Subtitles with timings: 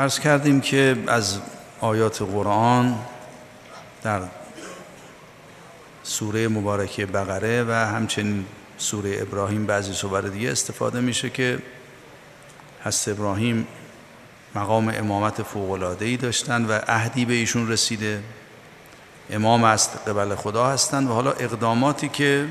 [0.00, 1.38] عرض کردیم که از
[1.80, 2.98] آیات قرآن
[4.02, 4.20] در
[6.02, 8.44] سوره مبارکه بقره و همچنین
[8.78, 11.58] سوره ابراهیم بعضی صور دیگه استفاده میشه که
[12.84, 13.66] هست ابراهیم
[14.54, 15.56] مقام امامت
[16.00, 18.22] ای داشتن و عهدی به ایشون رسیده.
[19.30, 22.48] امام است قبل خدا هستند و حالا اقداماتی که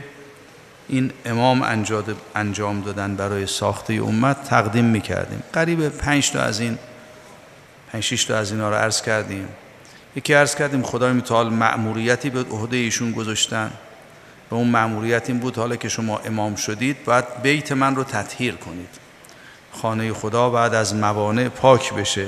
[0.88, 1.62] این امام
[2.36, 5.44] انجام دادن برای ساخته امت تقدیم می‌کردیم.
[5.54, 6.78] قریب پنج تا از این
[7.94, 9.48] پنج تا از اینا رو عرض کردیم.
[10.16, 13.72] یکی عرض کردیم خدای متعال مأموریتی به عهده ایشون گذاشتن.
[14.52, 18.56] و اون مأموریت این بود حالا که شما امام شدید باید بیت من رو تطهیر
[18.56, 18.90] کنید.
[19.72, 22.26] خانه خدا بعد از موانع پاک بشه.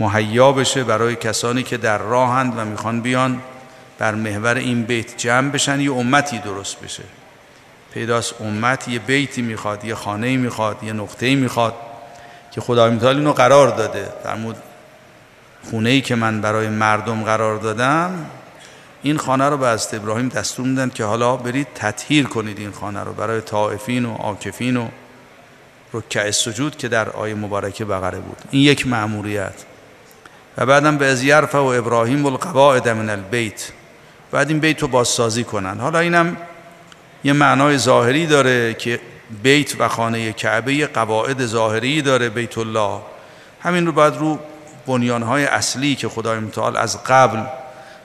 [0.00, 3.42] مهیا بشه برای کسانی که در راهند و می‌خوان بیان
[3.98, 7.02] بر محور این بیت جمع بشن یه امتی درست بشه.
[7.94, 11.74] پیداست امت یه بیتی می‌خواد یه خانه می‌خواد یه نقطه می‌خواد.
[12.52, 14.08] که خدای متعال اینو قرار داده.
[14.24, 14.56] فرمود
[15.70, 18.26] خونه ای که من برای مردم قرار دادم
[19.02, 23.00] این خانه رو به از ابراهیم دستور میدن که حالا برید تطهیر کنید این خانه
[23.00, 24.88] رو برای طائفین و عاکفین و
[25.92, 28.38] رکع سجود که در آیه مبارکه بقره بود.
[28.50, 29.54] این یک مأموریت.
[30.58, 33.68] و بعدم به از یرفع و ابراهیم القواعد من البیت.
[34.30, 35.80] بعد این بیت رو بازسازی کنن.
[35.80, 36.36] حالا اینم
[37.24, 39.00] یه معنای ظاهری داره که
[39.42, 43.00] بیت و خانه کعبه قواعد ظاهری داره بیت الله
[43.60, 44.38] همین رو بعد رو
[44.86, 47.40] بنیانهای اصلی که خدای متعال از قبل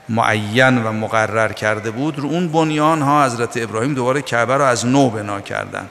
[0.10, 4.86] معین و مقرر کرده بود رو اون بنیان ها حضرت ابراهیم دوباره کعبه رو از
[4.86, 5.90] نو بنا کردن.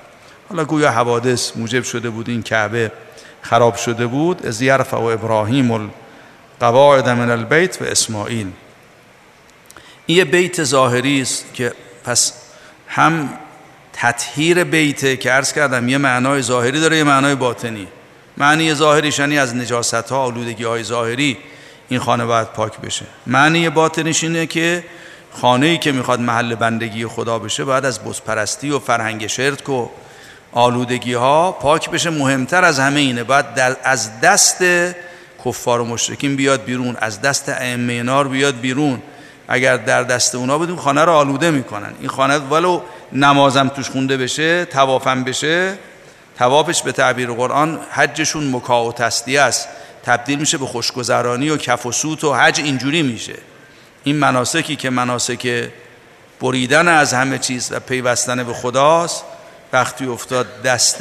[0.48, 2.92] حالا گویا حوادث موجب شده بود این کعبه
[3.42, 4.47] خراب شده بود.
[4.47, 5.91] از یرفع و ابراهیم
[6.61, 8.47] القواعد من البیت و اسماعیل.
[10.07, 11.73] این یه بیت ظاهری است که
[12.05, 12.33] پس
[12.89, 13.29] هم
[13.98, 17.89] تطهیر بیته که عرض کردم یه معنای ظاهری داره یه معنای باطنی.
[18.36, 21.39] معنی ظاهریش یعنی از نجاست ها آلودگی های ظاهری
[21.89, 23.06] این خانه باید پاک بشه.
[23.27, 24.84] معنی باطنش اینه که
[25.33, 29.89] خانه ای که می‌خواد محل بندگی خدا بشه باید از بزپرستی و فرهنگ شرک و
[30.52, 32.11] آلودگی ها پاک بشه.
[32.11, 33.46] مهمتر از همه اینه باید
[33.85, 34.64] از دست
[35.45, 39.02] کفار و مشرکین بیاد بیرون از دست ائمه نار بیاد بیرون.
[39.48, 41.95] اگر در دست اونا بدون خانه رو آلوده می‌کنن.
[42.01, 42.80] این خانه ولو
[43.12, 45.79] نمازم توش خونده بشه توافم بشه
[46.39, 49.68] توافش به تعبیر قرآن حجشون مکا و تستی است.
[50.05, 53.35] تبدیل میشه به خوشگذرانی و کف و سوت و حج اینجوری میشه.
[54.05, 55.70] این مناسکی که مناسک
[56.40, 59.24] بریدن از همه چیز و پیوستن به خداست.
[59.73, 60.96] وقتی افتاد دست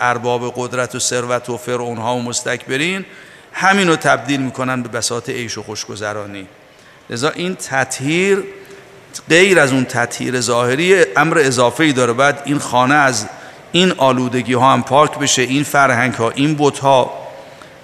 [0.00, 3.04] ارباب قدرت و ثروت و فرعون ها و مستکبرین
[3.52, 6.46] همین رو تبدیل می‌کنن به بساط عیش و خوشگذرانی.
[7.10, 8.44] لذا این تطهیر
[9.28, 12.12] غیر از اون تطهیر ظاهری امر اضافه ای داره.
[12.12, 13.26] بعد این خانه از
[13.72, 17.14] این آلودگی ها هم پاک بشه این فرهنگ ها این بوت ها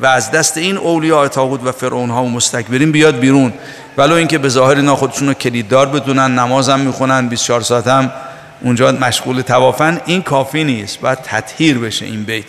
[0.00, 3.52] و از دست این اولیاء تاغوت و فرعون ها و مستکبرین بیاد بیرون.
[3.96, 8.12] ولو اینکه به ظاهر اینا خودشون رو کلیددار بدونن نماز هم می‌خونن 24 ساعت هم
[8.60, 11.00] اونجا مشغول توافن این کافی نیست.
[11.00, 12.44] باید تطهیر بشه این بیت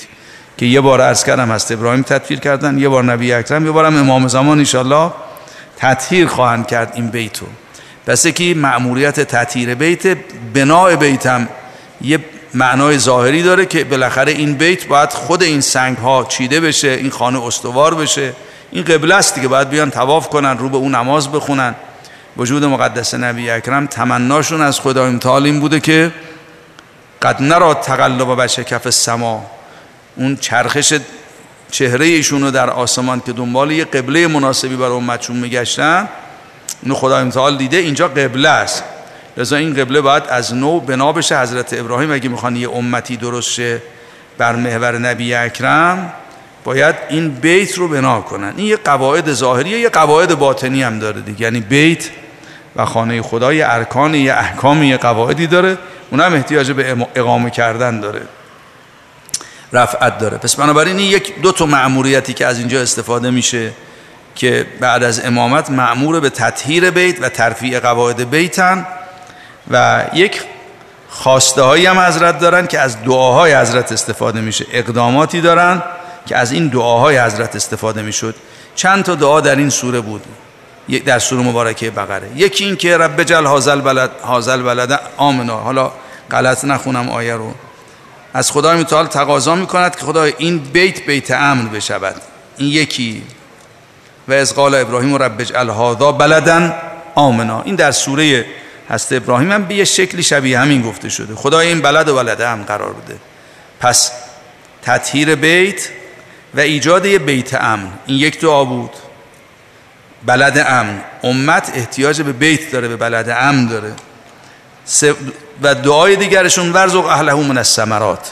[0.57, 3.95] که یه بار عرض کردم هست ابراهیم تطهیر کردن یه بار نبی اکرم یه بارم
[3.95, 5.11] امام زمان انشالله
[5.77, 7.45] تطهیر خواهند کرد این بیتو.
[8.07, 10.17] پس که معمولیت تطهیر بیت
[10.53, 11.47] بناء بیت هم
[12.01, 12.19] یه
[12.53, 17.09] معنای ظاهری داره که بالاخره این بیت باید خود این سنگ ها چیده بشه این
[17.09, 18.33] خانه استوار بشه.
[18.71, 21.75] این قبله است دیگه باید بیان تواف کنن رو به اون نماز بخونن.
[22.37, 26.11] وجود مقدس نبی اکرم تمناشون از خدا تعالی این بوده که
[27.21, 29.45] قد نرا تقلب بشه کف سما
[30.15, 30.93] اون چرخش
[31.71, 36.09] چهره ایشون رو در آسمان که دنبال یه قبله مناسبی برای امتشون میگشتن
[36.83, 38.83] اینو خدا تعالی دیده اینجا قبله است.
[39.37, 41.39] لذا این قبله باید از نو بنا بشه.
[41.39, 43.81] حضرت ابراهیم اگه می‌خوان یه امتی درست شه
[44.37, 46.13] بر محور نبی اکرم
[46.63, 48.53] باید این بیت رو بنا کنن.
[48.57, 51.41] این یه قواعد ظاهریه یه قواعد باطنی هم داره دیگه.
[51.41, 52.09] یعنی بیت
[52.75, 55.77] و خانه خدا یه ارکان یه احکام یه قواعدی داره.
[56.11, 58.21] اون هم احتیاج به اقامه کردن داره.
[59.77, 60.37] رفعت داره.
[60.37, 63.71] پس بنابراین این یک دو تا معموریتی که از اینجا استفاده میشه
[64.35, 68.87] که بعد از امامت معمور به تطهیر بیت و ترفیع قواعد بیتن
[69.71, 70.41] و یک
[71.09, 74.65] خواسته هایی هم حضرت دارن که از دعاهای حضرت استفاده میشه.
[74.71, 75.83] اقداماتی دارن
[76.25, 78.35] که از این دعاهای حضرت استفاده می‌شد.
[78.75, 80.21] چند تا دعا در این سوره بود.
[81.05, 82.29] در سوره مبارکه بقره.
[82.35, 85.57] یکی این که رب جل حاضل بلد حاضل بلد آمنا.
[85.57, 85.91] حالا
[86.31, 87.53] غلط نخونم آیه رو.
[88.37, 92.21] از خدای متعال تقاضا می‌کند که خدای این بیت بیت امن بشود.
[92.57, 93.23] این یکی.
[94.27, 96.75] و از قال ابراهیم و رب جل هاذا بلدن
[97.15, 97.61] آمنا.
[97.61, 98.45] این در سوره
[98.89, 101.35] هست ابراهیم هم به یه شکلی شبیه همین گفته شده.
[101.35, 103.17] خدای این بلد و بلده هم قرار بده.
[103.79, 104.11] پس
[104.81, 105.89] تطهیر بیت
[106.53, 107.87] و ایجاد یه بیت امن.
[108.05, 108.91] این یک دعا بود.
[110.25, 111.01] بلد امن.
[111.23, 113.93] امت احتیاج به بیت داره به بلد امن داره.
[115.61, 118.31] و دعای دیگرشون ورزق اهله من الثمرات.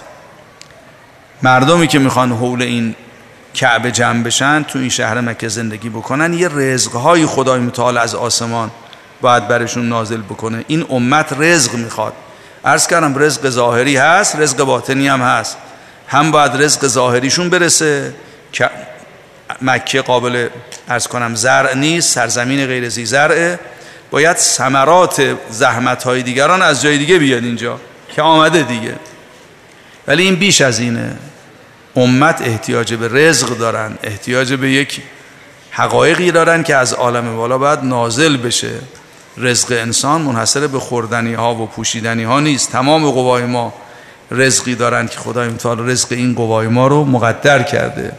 [1.41, 2.95] مردمی که می‌خوان حول این
[3.53, 8.71] کعبه جمع بشن تو این شهر مکه زندگی بکنن یه رزقهای خدای متعال از آسمان
[9.21, 10.65] باید برشون نازل بکنه.
[10.67, 12.13] این امت رزق می‌خواد.
[12.65, 15.57] عرض کردم رزق ظاهری هست رزق باطنی هم هست.
[16.07, 18.13] هم باید رزق ظاهریشون برسه.
[18.51, 18.69] که
[19.61, 20.47] مکه قابل
[20.89, 23.59] ارز کنم زرع نیست سرزمین غیر زی زرعه.
[24.11, 27.79] باید ثمرات زحمت های دیگران از جای دیگه بیاد اینجا
[28.15, 28.95] که آمده دیگه.
[30.07, 31.15] ولی این بیش از اینه.
[31.95, 35.01] امت احتیاج به رزق دارن احتیاج به یک
[35.71, 38.71] حقایقی دارن که از عالم بالا باید نازل بشه.
[39.37, 42.71] رزق انسان منحصر به خوردنی ها و پوشیدنی ها نیست.
[42.71, 43.73] تمام قوای ما
[44.31, 48.11] رزقی دارن که خدای متعال رزق این قوای ما رو مقدر کرده.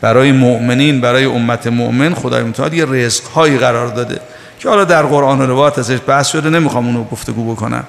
[0.00, 4.20] برای مؤمنین برای امت مؤمن خدای متعال یه رزق هایی قرار داده.
[4.64, 7.84] که حالا در قرآن و روایت ازش بحث شده نمی‌خوام اونو گفتگو بکنم.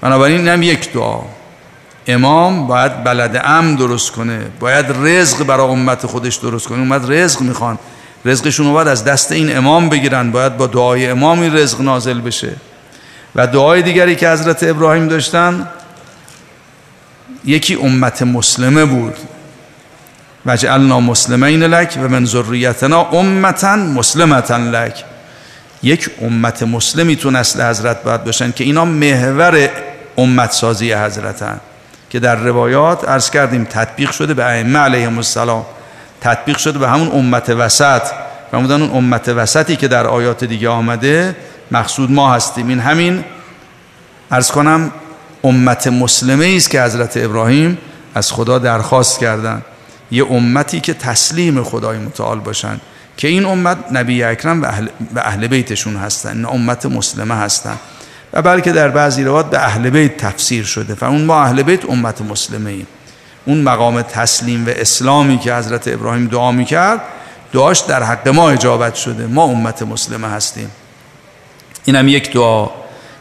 [0.00, 1.20] بنابراین اینم یک دعا.
[2.06, 6.80] امام باید بلد ام درست کنه باید رزق برای امت خودش درست کنه.
[6.80, 7.78] امت رزق می‌خوان.
[8.24, 12.20] رزقشون رو باید از دست این امام بگیرن باید با دعای امام این رزق نازل
[12.20, 12.52] بشه.
[13.34, 15.68] و دعای دیگری که حضرت ابراهیم داشتن
[17.44, 19.14] یکی امت مسلمه بود.
[20.46, 25.04] وجعلنا مسلمین لک و من ذریتنا امتا مسلمتا لک.
[25.82, 29.70] یک امت مسلمی تو نسل حضرت باید باشن که اینا محور
[30.18, 31.60] امت سازی حضرتن
[32.10, 35.66] که در روایات عرض کردیم تطبیق شده به ائمه علیهم السلام
[36.20, 38.02] تطبیق شده به همون امت وسط
[38.52, 41.36] و اون امت وسطی که در آیات دیگه آمده
[41.70, 42.68] مقصود ما هستیم.
[42.68, 43.24] این همین
[44.30, 44.92] ارز کنم
[45.44, 47.78] امت مسلمه است که حضرت ابراهیم
[48.14, 49.62] از خدا درخواست کردن.
[50.10, 52.80] یه امتی که تسلیم خدای متعال باشن.
[53.20, 57.76] که این امت نبی اکرم و اهل, و اهل بیتشون هستن این امت مسلمه هستن.
[58.32, 62.20] و بلکه در بعضی روایات به اهل بیت تفسیر شده اون ما اهل بیت امت
[62.22, 62.86] مسلمه ایم
[63.44, 67.00] اون مقام تسلیم و اسلامی که حضرت ابراهیم دعا می‌کرد
[67.52, 69.26] دعاش در حق ما اجابت شده.
[69.26, 70.70] ما امت مسلمه هستیم.
[71.84, 72.68] اینم یک دعا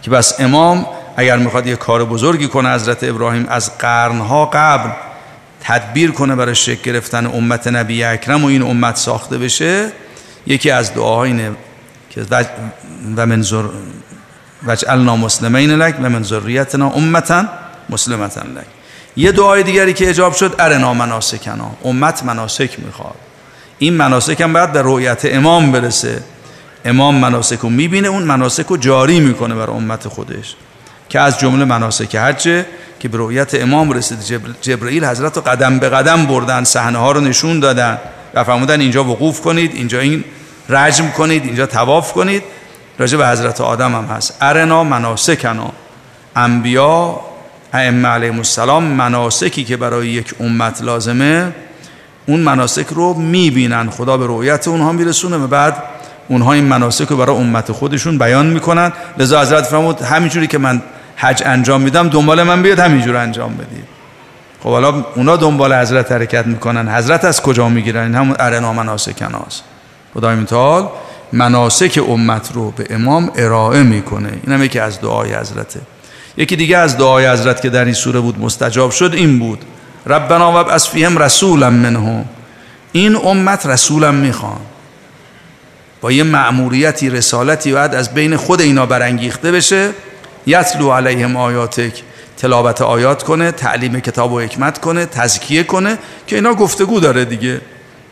[0.01, 0.85] که بس امام
[1.17, 4.89] اگر می‌خواد یه کار بزرگی کنه حضرت ابراهیم از قرنها قبل
[5.61, 9.91] تدبیر کنه برای شکل گرفتن امت نبی اکرم و این امت ساخته بشه
[10.47, 11.51] یکی از دعاهای اینه
[12.09, 12.25] که
[13.17, 13.63] و منظر
[14.65, 17.45] وجعلنا مسلمین لک و من ذریتنا امتا
[17.89, 18.65] مسلمتا لک.
[19.17, 21.71] یه دعای دیگری که اجاب شد ارنا مناسکنا.
[21.83, 23.15] امت مناسک می‌خواد.
[23.79, 26.23] این مناسک هم باید به رؤیت امام برسه.
[26.85, 30.55] امام مناسک رو می‌بینه اون مناسک رو جاری می‌کنه بر امت خودش.
[31.09, 32.65] که از جمله مناسک حجه
[32.99, 34.17] که به رؤیت امام رسید
[34.61, 37.97] جبرئیل حضرت رو قدم به قدم بردن صحنه ها رو نشون دادن
[38.33, 40.23] و فرمودن اینجا وقوف کنید اینجا این
[40.69, 42.43] رجم کنید اینجا تواف کنید.
[42.99, 44.37] راجع به حضرت آدم هم هست.
[44.41, 45.71] ارنا مناسکنا.
[46.35, 47.19] انبیا
[47.73, 51.53] ائمه علیهم السلام مناسکی که برای یک امت لازمه
[52.25, 53.89] اون مناسک رو می‌بینن.
[53.89, 55.83] خدا به رؤیت اونها میرسونه و بعد
[56.27, 58.91] اونها این مناسک رو برای امت خودشون بیان می‌کنن.
[59.17, 60.81] لذا حضرت فرمود همینجوری که من
[61.21, 63.85] حج انجام میدم دنبال من بیاد همینجور انجام بدید
[64.63, 66.95] خب حالا اونا دنبال حضرت حرکت می‌کنن.
[66.95, 69.63] حضرت از کجا می‌گیرن؟ این همون ارنا مناسکناست
[70.13, 70.89] خدای متعال
[71.33, 74.29] مناسک امت رو به امام ارائه می‌کنه.
[74.43, 75.79] این هم یکی از دعای حضرته
[76.37, 79.65] یکی دیگه از دعای حضرت که در این سوره بود مستجاب شد این بود.
[80.05, 82.25] ربنا و از فیهم رسولا منهم.
[82.91, 84.59] این امت رسولم می‌خوان.
[86.01, 89.89] با یه معموریتی رسالتی بعد از بین خود اینا برانگیخته بشه.
[90.45, 92.03] یتلو علیهم آیاتک
[92.37, 97.61] تلاوت آیات کنه تعلیم کتاب و حکمت کنه تزکیه کنه که اینا گفتگو داره دیگه.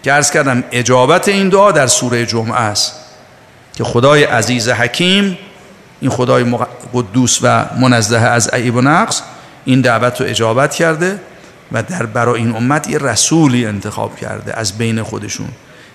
[0.03, 2.93] که ارز کردم اجابت این دعا در سوره جمعه است.
[3.73, 5.37] که خدای عزیز حکیم
[6.01, 6.55] این خدای
[6.93, 9.21] قدوس و منزه از عیب و نقص
[9.65, 11.19] این دعوت رو اجابت کرده
[11.71, 15.49] و در برای این امت یه رسولی انتخاب کرده از بین خودشون.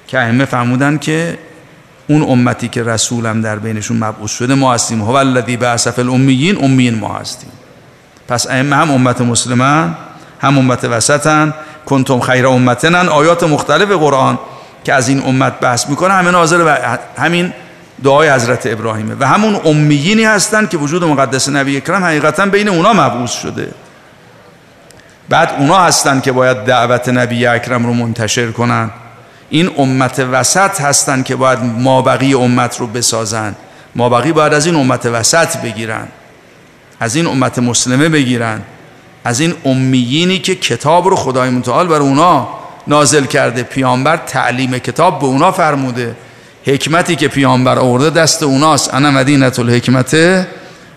[0.08, 1.38] که ائمه فرمودن که
[2.08, 5.02] اون امتی که رسولم در بینشون مبعوث شده ما هستیم.
[5.02, 7.50] هو الذی بعث فی الامیین امیین ما هستیم.
[8.28, 9.96] پس ائمه هم امت مسلمان
[10.40, 11.54] هم امت وسطن
[11.86, 14.38] کنتم خیر امتنن آیات مختلف قرآن
[14.84, 16.78] که از این امت بحث می‌کنه همه ناظر به
[17.18, 17.52] همین
[18.04, 19.14] دعای حضرت ابراهیمه.
[19.20, 23.68] و همون امیینی هستند که وجود مقدس نبی اکرم حقیقتا بین اونا مبعوث شده.
[25.28, 28.90] بعد اونا هستن که باید دعوت نبی اکرم رو منتشر کنن.
[29.52, 33.54] این امت وسط هستن که باید مابقی امت رو بسازن.
[33.96, 36.08] مابقی باید از این امت وسط بگیرن.
[37.00, 38.60] از این امت مسلمه بگیرن.
[39.24, 42.48] از این امیینی که کتاب رو خدای متعال بر اونا
[42.86, 43.62] نازل کرده.
[43.62, 46.16] پیامبر تعلیم کتاب به اونا فرموده.
[46.64, 48.94] حکمتی که پیامبر آورده دست اوناست.
[48.94, 50.46] انا مدینت الحکمته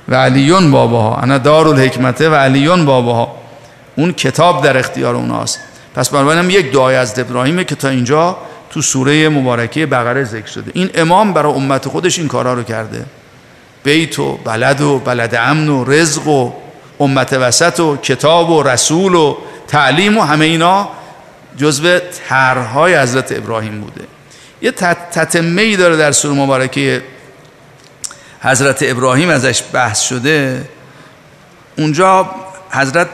[0.09, 1.15] و علیون باباها.
[1.15, 3.35] انا دار الحکمته و علیون باباها.
[3.95, 5.59] اون کتاب در اختیار اوناست.
[5.95, 8.37] پس بنابراین یک دعای از ابراهیمه که تا اینجا
[8.69, 10.71] تو سوره مبارکه بقره ذکر شده.
[10.73, 13.05] این امام برای امت خودش این کارا رو کرده.
[13.83, 16.53] بیت و بلد و بلد امن و رزق و
[16.99, 19.37] امت وسط و کتاب و رسول و
[19.67, 20.89] تعلیم و همه اینا
[21.57, 24.01] جزو طرحهای حضرت ابراهیم بوده.
[24.61, 24.71] یه
[25.11, 27.03] تتمه ای داره در سوره مبارکه
[28.41, 30.69] حضرت ابراهیم ازش بحث شده.
[31.77, 32.29] اونجا
[32.69, 33.07] حضرت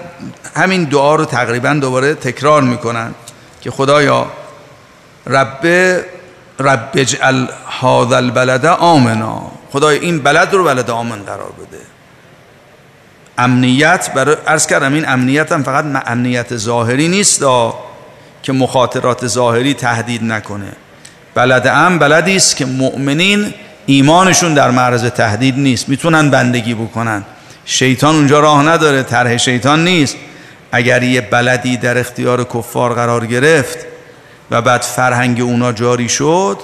[0.55, 3.13] همین دعا رو تقریبا دوباره تکرار می‌کنن
[3.61, 4.31] که خدایا
[5.27, 5.65] رب
[6.59, 7.45] رب اجعل
[7.81, 9.51] هذا البلد آمنا.
[9.71, 11.79] خدای این بلد رو بلد آمن قرار بده.
[13.37, 17.43] امنیت برای عرض کردم این امنیت هم فقط امنیت ظاهری نیست
[18.43, 20.71] که مخاطرات ظاهری تهدید نکنه.
[21.35, 23.53] بلد امن بلدی است که مؤمنین
[23.85, 25.89] ایمانشون در معرض تهدید نیست.
[25.89, 27.23] می‌تونن بندگی بکنن.
[27.65, 30.15] شیطان اونجا راه نداره طرح شیطان نیست.
[30.71, 33.77] اگر یه بلدی در اختیار کفار قرار گرفت
[34.51, 36.57] و بعد فرهنگ اونا جاری شد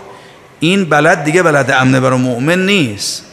[0.60, 3.24] این بلد دیگه بلد امنه برای مؤمن نیست.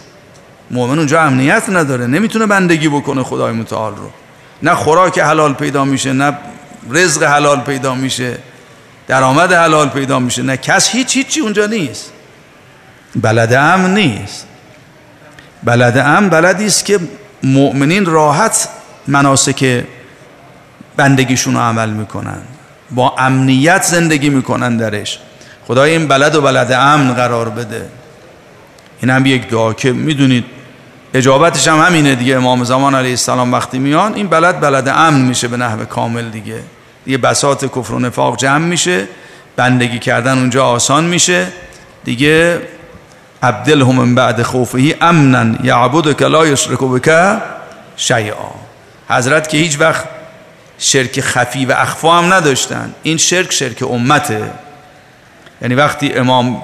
[0.71, 4.11] مؤمن اونجا امنیت نداره نمی‌تونه بندگی بکنه خدای متعال رو.
[4.63, 6.39] نه خوراک حلال پیدا میشه نه
[6.91, 8.39] رزق حلال پیدا میشه
[9.07, 12.13] درآمد حلال پیدا میشه نه کس هیچ هیچی اونجا نیست.
[13.17, 14.47] بلد امن نیست.
[15.63, 17.01] بلد امن بلدی است که
[17.45, 18.69] مؤمنین راحت
[19.07, 19.85] مناسک
[20.97, 22.39] بندگیشون رو عمل می‌کنن.
[22.91, 25.19] با امنیت زندگی می‌کنن درش.
[25.67, 27.89] خدای این بلد و بلد امن قرار بده.
[29.01, 30.45] این هم یک دعا که می‌دونید
[31.15, 32.37] اجابتش هم همینه دیگه.
[32.37, 36.61] امام زمان علیه السلام وقتی میان این بلد بلد امن میشه به نحو کامل دیگه.
[37.05, 39.09] دیگه بسات کفر و نفاق جمع میشه
[39.57, 41.47] بندگی کردن اونجا آسان میشه.
[42.05, 42.61] دیگه
[43.45, 47.39] عبدالهم من بعد خوفهی امنا یعبد که لا یشرک بک
[47.97, 48.51] شیئا.
[49.09, 50.05] حضرت که هیچ وقت
[50.79, 52.95] شرک خفی و اخفا هم نداشتن.
[53.03, 54.51] این شرک شرک امته.
[55.63, 56.63] یعنی وقتی امام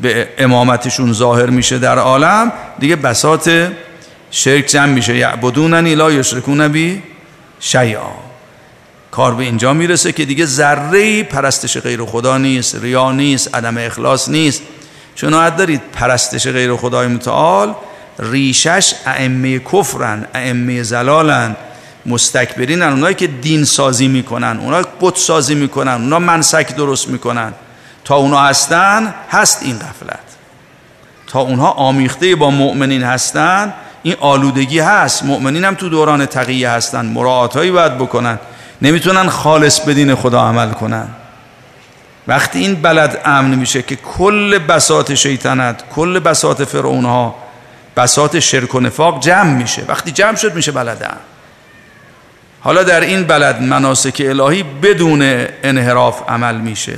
[0.00, 3.72] به امامتشون ظاهر میشه در عالم دیگه بسات
[4.30, 5.16] شرک جمع میشه.
[5.16, 7.02] یعبدوننی لا یشرکون بی
[7.60, 8.10] شیئا.
[9.10, 14.28] کار به اینجا می‌رسه که دیگه ذره پرستش غیر خدا نیست ریا نیست عدم اخلاص
[14.28, 14.62] نیست.
[15.14, 17.74] چون دارید پرستش غیر خدای متعال
[18.18, 21.56] ریشش ائمه کفرن ائمه زلالن
[22.06, 27.52] مستکبرین اونایی که دین سازی می‌کنن اونا بت سازی می‌کنن اونا منسک درست می‌کنن.
[28.04, 30.18] تا اونا هستن هست این غفلت.
[31.26, 35.24] تا اونها آمیخته با مؤمنین هستن این آلودگی هست.
[35.24, 37.06] مؤمنین هم تو دوران تقیه هستن.
[37.06, 38.38] مراعات هایی باید بکنن.
[38.82, 41.08] نمی‌تونن خالص بدین خدا عمل کنن.
[42.28, 47.34] وقتی این بلد امن میشه که کل بسات شیطنت کل بسات فرعون ها
[47.96, 49.82] بسات شرک و نفاق جمع میشه.
[49.88, 51.20] وقتی جمع شد میشه بلد امن.
[52.60, 56.96] حالا در این بلد مناسک الهی بدون انحراف عمل میشه.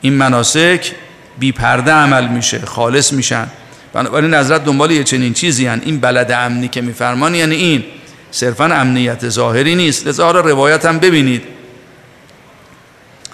[0.00, 0.92] این مناسک
[1.38, 3.46] بی پرده عمل میشه خالص میشن.
[3.92, 5.82] بنابراین حضرت دنبال یه چنین چیزی هن.
[5.84, 7.84] این بلد امنی که میفرمان یعنی این.
[8.30, 10.06] صرفا امنیت ظاهری نیست.
[10.06, 11.57] لذا روایت هم ببینید.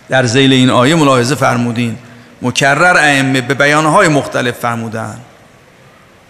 [0.09, 1.97] در زیل این آیه ملاحظه فرمودین.
[2.43, 5.17] مکرر ائمه به بیانهای مختلف فرمودن.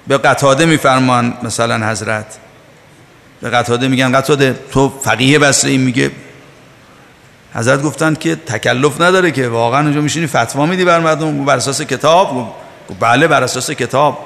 [0.06, 2.26] به قطاده میفرمان مثلا حضرت.
[3.40, 6.10] به قطاده میگن قطاده تو فقیه بسره میگه.
[7.54, 11.82] حضرت گفتند که تکلف نداره که واقعا اونجا میشینی فتوا میدی بر مردم بر اساس
[11.82, 12.54] کتاب.
[13.00, 14.18] بله بر اساس کتاب.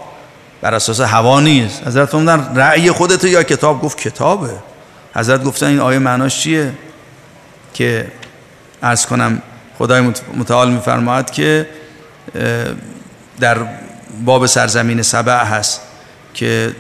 [0.61, 1.87] بر اساس هوا نیست.
[1.87, 4.51] حضرت فرمودن رأی خودت یا کتاب؟ گفت کتابه.
[5.15, 6.73] حضرت گفتن این آیه معناش چیه؟
[7.75, 8.07] که
[8.83, 9.43] ارز کنم
[9.79, 11.69] خدای متعال میفرماید که
[13.41, 13.59] در
[14.25, 15.81] باب سرزمین سبع هست
[16.35, 16.73] که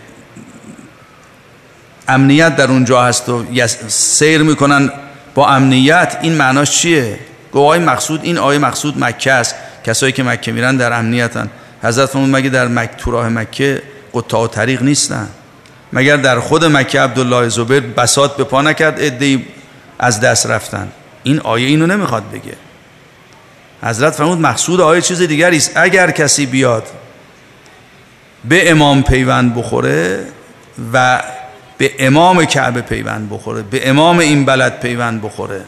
[2.08, 3.44] امنیت در اونجا هست و
[3.88, 4.90] سیر می‌کنن
[5.34, 6.18] با امنیت.
[6.22, 7.18] این معناش چیه؟
[7.52, 9.54] گوهای مقصود این آیه مقصود مکه است.
[9.84, 11.50] کسایی که مکه میرن در امنیتن.
[11.82, 13.82] حضرت فرمود مگه در مکه تو راه مکه
[14.14, 15.28] قطاع طریق نیستن؟
[15.92, 19.46] مگر در خود مکه عبدالله زبیر بسات به پا نکرد ادهی
[19.98, 20.88] از دست رفتن؟
[21.28, 22.56] این آیه اینو نمی‌خواد بگه.
[23.82, 25.72] حضرت فرمود مقصود آیه چیز دیگری است.
[25.74, 26.86] اگر کسی بیاد
[28.44, 30.24] به امام پیوند بخوره
[30.92, 31.22] و
[31.78, 35.60] به امام کعبه پیوند بخوره به امام این بلد پیوند بخوره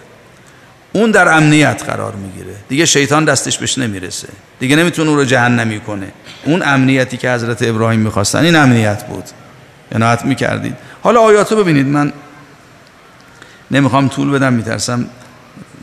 [0.93, 2.57] اون در امنیت قرار می‌گیره.
[2.69, 4.29] دیگه شیطان دستش بهش نمی‌رسه.
[4.61, 6.13] دیگه نمی‌تونه اون رو جهنمی کنه.
[6.45, 9.25] اون امنیتی که حضرت ابراهیم می‌خواستن این امنیت بود.
[9.93, 10.77] عنایت می‌کردید.
[11.03, 11.87] حالا آیاتو ببینید.
[11.87, 12.13] من
[13.71, 15.07] نمی‌خوام طول بدم میترسم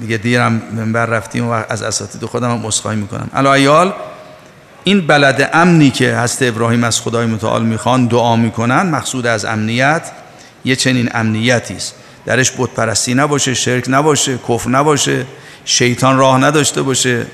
[0.01, 3.30] دیگه دیرم منبر رفتیم و از اساتید خودم هم عذرخواهی می‌کنم.
[3.34, 3.94] الایال
[4.84, 10.12] این بلد امنی که هست ابراهیم از خدای متعال می‌خوان دعا می‌کنن مقصود از امنیت
[10.66, 11.96] یه چنین امنیتی است.
[12.25, 15.25] درش بت پرستی نباشه شرک نباشه کفر نباشه
[15.66, 17.25] شیطان راه نداشته باشه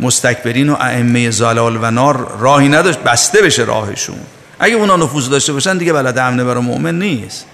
[0.00, 4.16] مستکبرین و ائمه زلال و نار راهی نداشت بسته بشه راهشون.
[4.58, 7.46] اگه اونا نفوذ داشته باشن دیگه بلد امنه برای مؤمن نیست.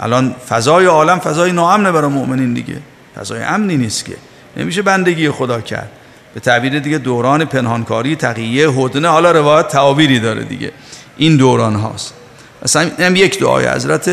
[0.00, 2.80] الان فضای عالم فضای ناامنه برای مؤمنین دیگه.
[3.20, 4.16] فضای امنی نیست که.
[4.56, 5.90] نمیشه بندگی خدا کرد.
[6.34, 10.72] به تعبیر دیگه دوران پنهانکاری تقیه هدنه حالا روایت تعابیری داره دیگه.
[11.16, 12.14] این دوران هاست.
[12.62, 14.04] مثلا هم یک دعای حضرت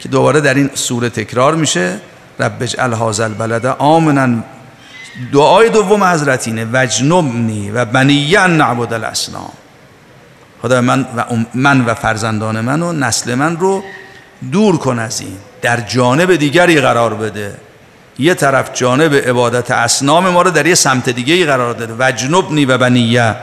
[0.00, 1.96] که دوباره در این سوره تکرار میشه.
[2.40, 4.42] رب اجعل هذا البلد آمنا
[5.32, 6.66] دعای دوم حضرت اینه.
[6.72, 9.52] وجنبنی و بنیه ان نعبد الاسلام.
[10.62, 13.84] خدا من و من و فرزندان من و نسل من رو
[14.52, 15.36] دور کن از این.
[15.62, 17.54] در جانب دیگری قرار بده.
[18.18, 21.94] یه طرف جانب عبادت اسنام ما رو در یه سمت دیگه ای قرار داده.
[21.98, 23.34] وجنبنی و بنیه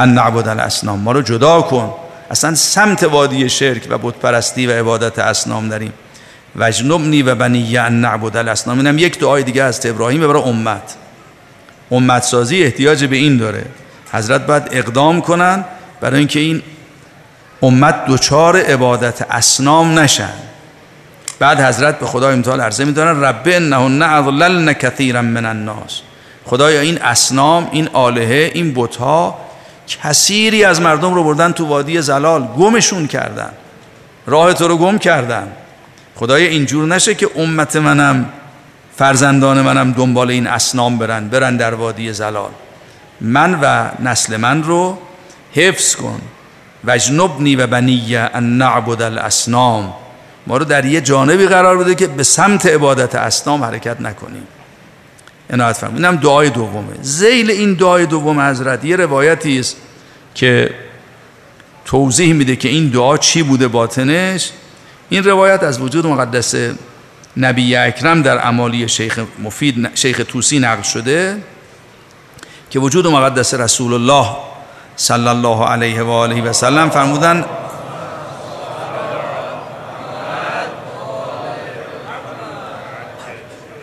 [0.00, 1.94] ان نعبد الاسنام ما رو جدا کن.
[2.30, 5.92] اصلا سمت وادی شرک و بت پرستی و عبادت اسنام داریم.
[6.56, 10.94] وجنبنی و بنیه ان نعبد الاسنام اینم یک دعای دیگه از ابراهیم برای امت.
[11.90, 13.64] امت سازی احتیاج به این داره.
[14.12, 15.64] حضرت باید اقدام کنن
[16.00, 16.62] برای اینکه این
[17.62, 20.32] امت دوچار عبادت اسنام نشن.
[21.38, 26.00] بعد حضرت به خدای متعال عرضه میدارن رب انهن اضللن کثیرا من الناس.
[26.46, 29.38] خدایا این اسنام این آلهه این بتها
[29.88, 33.50] کثیری از مردم رو بردن تو وادی زلال گمشون کردن
[34.26, 35.52] راه تو رو گم کردن.
[36.16, 38.26] خدای اینجور نشه که امت منم
[38.96, 42.50] فرزندان منم دنبال این اسنام برن برن در وادی زلال.
[43.20, 44.98] من و نسل من رو
[45.54, 46.20] حفظ کن.
[46.84, 49.94] وجنبنی و بنی ان نعبد الاسنام
[50.46, 54.46] ما رو در یه جانبی قرار بده که به سمت عبادت اسنام حرکت نکنیم.
[55.50, 56.94] عنایت فرمایید اینم دعای دومه.
[57.02, 58.84] زیل این دعای دوم حضرت.
[58.84, 59.76] یه روایتی است
[60.34, 60.70] که
[61.84, 64.50] توضیح میده که این دعا چی بوده باطنش.
[65.08, 66.54] این روایت از وجود مقدس
[67.36, 71.42] نبی اکرم در امالی شیخ مفید شیخ توسی نقل شده
[72.70, 74.26] که وجود مقدس رسول الله
[74.96, 77.44] صلی الله علیه و آله و سلم فرمودن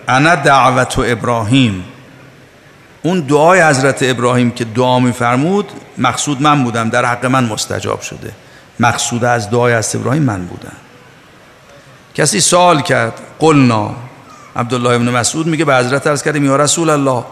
[0.07, 1.83] انا دعوت ابراهیم.
[3.03, 6.89] اون دعای حضرت ابراهیم که دعا میفرمود مقصود من بودم.
[6.89, 8.31] در حق من مستجاب شده.
[8.79, 10.75] مقصود از دعای از ابراهیم من بودم
[12.15, 13.95] کسی سوال کرد قلنا.
[14.55, 17.23] عبدالله ابن مسعود میگه به حضرت عرض کردیم یا رسول الله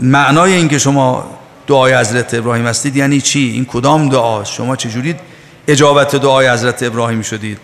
[0.00, 5.14] معنای این که شما دعای حضرت ابراهیم هستید یعنی چی؟ این کدام دعا شما چجوری
[5.68, 7.58] اجابت دعای حضرت ابراهیم شدید؟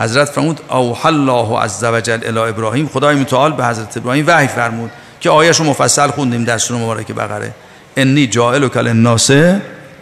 [0.00, 2.88] حضرت فرمود او الله عز وجل الی ابراهیم.
[2.88, 7.54] خدای متعال به حضرت ابراهیم وحی فرمود که آیه‌شو مفصل خوندیم در سوره مبارکه بقره.
[7.96, 9.30] انی جائل کل الناس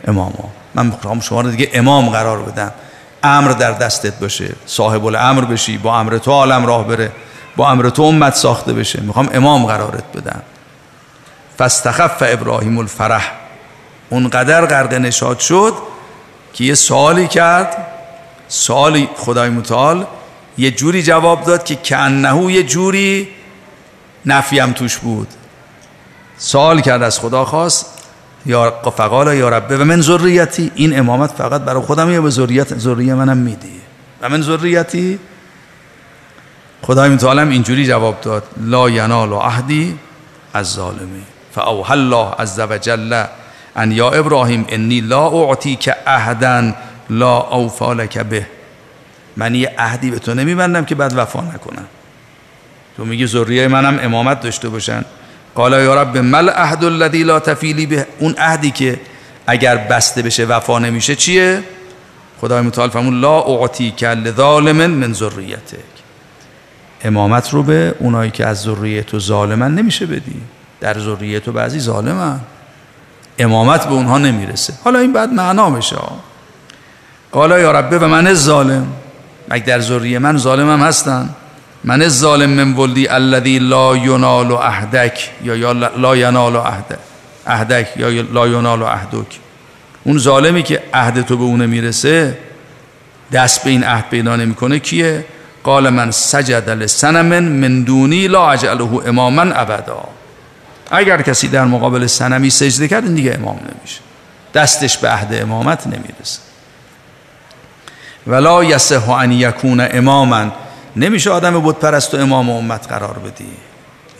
[0.09, 0.51] اماما.
[0.75, 2.73] من می‌خوام شما رو دیگه امام قرار بدم.
[3.23, 7.13] امر در دستت باشه صاحب الامر بشی با امر تو عالم راه بره
[7.57, 9.01] با امر تو امت ساخته بشه.
[9.01, 10.43] می‌خوام امام قرارت بدم.
[11.59, 13.33] فاستخف ابراهیم الفرح.
[14.11, 15.75] اونقدر غرق نشاد شد
[16.53, 17.87] که یه سوالی کرد
[18.49, 20.07] سوالی خدای متعال
[20.59, 23.29] یه جوری جواب داد که کنهو یه جوری
[24.27, 25.29] نفیم توش بود.
[26.39, 27.87] سوال کرد از خدا خواست
[28.47, 32.79] یا فقال یا ربه و من ذریتی این امامت فقط برای خودم یا به ذریت
[32.79, 33.81] ذریه منم میدی؟
[34.23, 35.19] و من ذریتی؟
[36.83, 39.99] خدای متعال هم اینجوری جواب داد لا ینال عهدی
[40.55, 41.23] از ظالمی.
[41.55, 43.25] فاوحى الله عز وجل
[43.77, 46.73] ان یا ابراهیم انی لا اعطی که عهدا
[47.11, 48.47] لا اوفالک به.
[49.37, 51.87] من یه عهدی به تو نمیبندم که بعد وفا نکنم.
[52.97, 55.05] تو میگی ذریه منم امامت داشته باشن.
[55.55, 58.07] قال یا رب مل عهد الذی لا تفیلی به.
[58.19, 59.01] اون عهدی که
[59.47, 61.63] اگر بسته بشه وفا نمیشه چیه؟
[62.41, 65.79] خدای متعال فرمون لا اعطی کل ظالم من ذریتک.
[67.05, 70.41] امامت رو به اونایی که از ذریه تو ظالمن نمیشه بدی.
[70.81, 72.41] در ذریه تو بعضی ظالمن.
[73.39, 74.75] امامت به اونها نمی‌رسه.
[74.85, 75.97] حالا این بعد معنا بشه
[77.33, 78.87] قال یا ربه و من ظالم
[79.49, 81.29] مگه در ذریه من ظالمم هستن.
[81.85, 86.99] من ظالم من ولدی الذی لا ینال عهدک یا یا لا ینال عهدک
[87.47, 89.39] عهدک یا لا ینال عهدک
[90.05, 92.39] اون ظالمی که عهد تو به اون می‌رسه
[93.33, 95.25] دست به این عهد پیدا نمی‌کنه کیه؟
[95.63, 100.05] قال من سجد لسنم من دونی لا اجعله اماما ابدا.
[100.91, 104.01] اگر کسی در مقابل سنمی سجده کرد این دیگه امام نمیشه.
[104.55, 106.48] دستش به عهد امامت نمی‌رسه.
[108.29, 110.53] ولا یصح ان یکون اماما.
[110.97, 113.49] نمیشه آدم بود پرست و امام امت قرار بدی.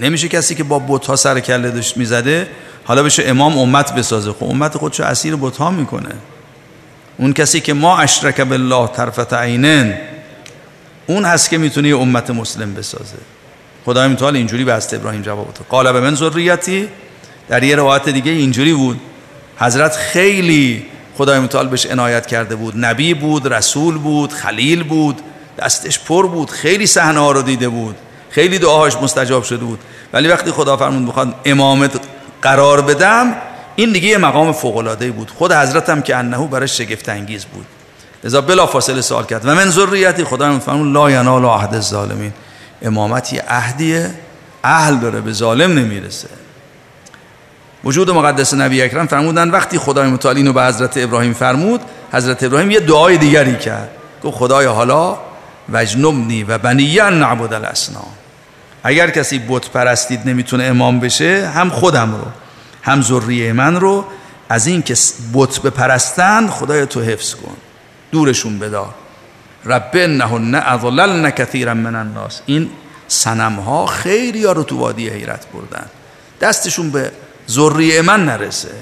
[0.01, 2.49] نمیشه کسی که با بت ها سر کله داشت می‌زده
[2.85, 4.33] حالا بشه امام امت بسازه.
[4.33, 6.15] خب امت خودشو اسیر بت ها می‌کنه.
[7.17, 9.95] اون کسی که ما اشرک بالله طرفت عینن
[11.07, 13.17] اون هست که می‌تونه امت مسلم بسازه.
[13.85, 15.67] خدای متعال اینجوری به است ابراهیم جواب داد.
[15.69, 16.89] قال به من ذریتی؟
[17.49, 19.01] در یه روایت دیگه اینجوری بود.
[19.59, 20.87] حضرت خیلی
[21.19, 22.75] خدای متعال بهش عنایت کرده بود.
[22.77, 25.21] نبی بود رسول بود خلیل بود.
[25.59, 27.97] دستش پر بود خیلی صحنه ها رو دیده بود.
[28.31, 29.79] خیلی دعاهاش مستجاب شده بود.
[30.13, 32.01] ولی وقتی خدا فرمود بخواد امامت
[32.43, 33.35] قرار بدم
[33.77, 35.31] این دیگه مقام فوق العاده بود.
[35.31, 37.67] خود حضرت هم که انه برای شگفت انگیز بود.
[38.25, 39.47] لذا بلا فاصله سوال کرد.
[39.47, 42.33] و من ذریتی؟ خدا میفرمون لا ینال عهد الظالمین.
[42.83, 44.11] امامت یه عهدیه
[44.65, 46.29] اهل داره به ظالم نمی‌رسه.
[47.89, 51.81] وجود مقدس نبی اکرم فرمودن وقتی خدای متعال اینو به حضرت ابراهیم فرمود
[52.13, 53.91] حضرت ابراهیم یه دعای دیگری کرد.
[54.23, 55.19] گفت خدای حالا
[55.73, 58.07] وجنبنی و بنیه نعبد الاسنام
[58.85, 62.25] اگر کسی بت پرستید نمی‌تونه امام بشه هم خودم رو
[62.83, 64.05] هم ذریه من رو.
[64.49, 64.95] از این که
[65.35, 67.57] بت بپرستن خدای تو حفظ کن.
[68.13, 68.95] دورشون بدار.
[69.65, 72.41] رب انهن اضللن کثیرا من الناس.
[72.47, 72.71] این
[73.09, 75.87] سنم ها خیلی ها رو تو وادی حیرت بردن.
[76.41, 77.11] دستشون به
[77.51, 78.75] ذریه من نرسه.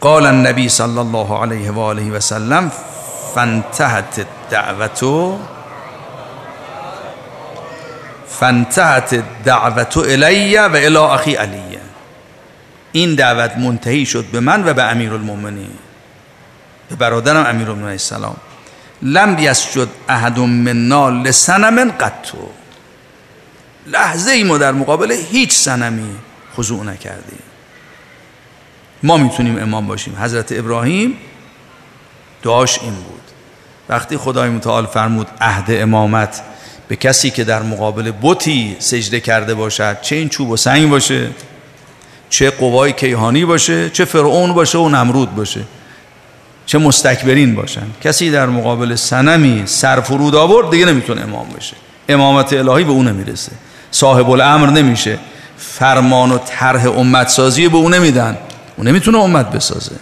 [0.00, 2.72] قال النبی صلی الله علیه و آله و سلم
[3.34, 5.38] فانتهت الدعوه
[8.28, 11.80] فانتهت الدعوه الی و الی اخی علیه
[12.92, 15.78] این دعوت منتهی شد به من و به امیر المومنین
[16.88, 18.36] به برادرم امیر السلام.
[19.02, 22.48] لم یسجد احد منا لسنم قطو
[23.86, 26.16] لحظه ای ما در مقابل هیچ سنمی
[26.56, 27.42] خضوع نکردیم.
[29.02, 30.16] ما می‌تونیم امام باشیم.
[30.20, 31.14] حضرت ابراهیم
[32.42, 33.20] دعاش این بود.
[33.88, 36.42] وقتی خدای متعال فرمود عهد امامت
[36.88, 41.30] به کسی که در مقابل بتی سجده کرده باشد چه این چوب و سنگ باشه
[42.30, 45.60] چه قوای کیهانی باشه چه فرعون باشه و نمرود باشه
[46.66, 47.86] چه مستکبرین باشن.
[48.04, 51.76] کسی در مقابل سنمی سرفرود آورد دیگه نمی‌تونه امام بشه.
[52.08, 53.52] امامت الهی به اون نمی‌رسه.
[53.92, 55.18] صاحب الامر نمیشه.
[55.58, 58.36] فرمان و طرح امت سازی به اون نمیدن.
[58.76, 59.96] اون نمی‌تونه امت بسازه.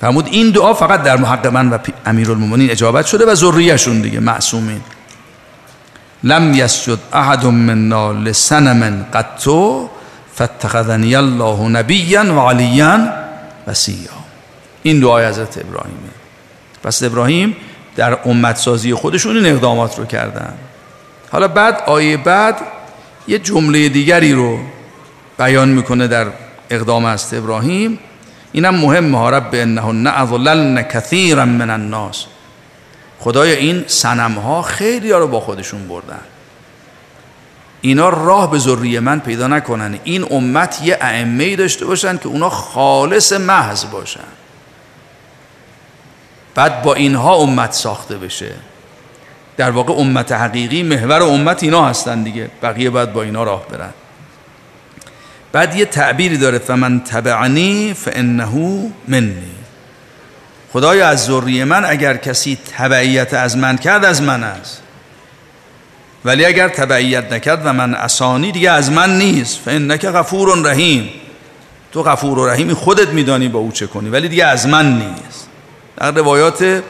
[0.00, 4.80] فرمود این دعا فقط در محق من و امیرالمومنین اجابت شده و ذریهشون دیگه معصومین.
[6.24, 9.88] لم یسجد احد منا لسنم قطو
[10.34, 13.12] فاتخذنی الله نبیا و علیا
[13.66, 14.10] وسیا
[14.82, 16.10] این دعای حضرت ابراهیمه.
[16.82, 17.56] پس ابراهیم
[17.96, 20.52] در امت سازی خودشون این اقدامات رو کردن.
[21.30, 22.56] حالا بعد آیه بعد
[23.28, 24.58] یه جمله دیگری رو
[25.38, 26.26] بیان می‌کنه در
[26.70, 27.98] اقدام است ابراهیم.
[28.52, 32.24] اینم مهم رب انهن اضللن کثیرا من الناس.
[33.20, 36.20] خدای این سنم ها خیلی ها رو با خودشون بردن.
[37.80, 39.98] اینا راه به ذریه من پیدا نکنن.
[40.04, 44.20] این امت یه ائمه داشته باشن که اونا خالص محض باشن.
[46.54, 48.52] بعد با اینها امت ساخته بشه.
[49.58, 52.50] در واقع امت حقیقی محور امت اینا هستن دیگه.
[52.62, 53.92] بقیه بعد با اینا راه برن.
[55.52, 59.34] بعد یه تعبیری داره فمن تبعنی فانه منی.
[60.72, 64.82] خدای از ذریه من اگر کسی تبعیت از من کرد از من است.
[66.24, 69.58] ولی اگر تبعیت نکرد و من اسانی دیگه از من نیست.
[69.58, 71.10] فانک غفور رحیم.
[71.92, 75.48] تو غفور و رحیمی خودت میدانی با او چه کنی ولی دیگه از من نیست.
[75.96, 76.82] در روایات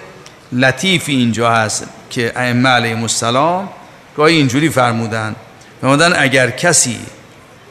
[0.52, 3.68] لطیفی اینجا هست که ائمه علیهم السلام
[4.16, 5.36] گاهی اینجوری فرمودن
[5.80, 6.98] فرمودن اگر کسی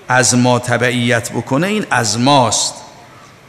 [0.08, 2.74] از ما تبعیت بکنه این از ماست.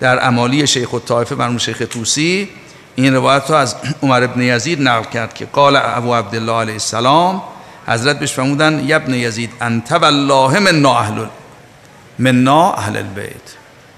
[0.00, 2.48] در امالی شیخ الطائفه مرموم شیخ توسی
[2.96, 7.42] این روایت رو از عمر ابن یزید نقل کرد که قال ابو عبدالله علیه السلام
[7.86, 11.26] حضرت بهش فرمودن یبن یزید انت والله منا اهل
[12.18, 13.48] منا اهل البیت.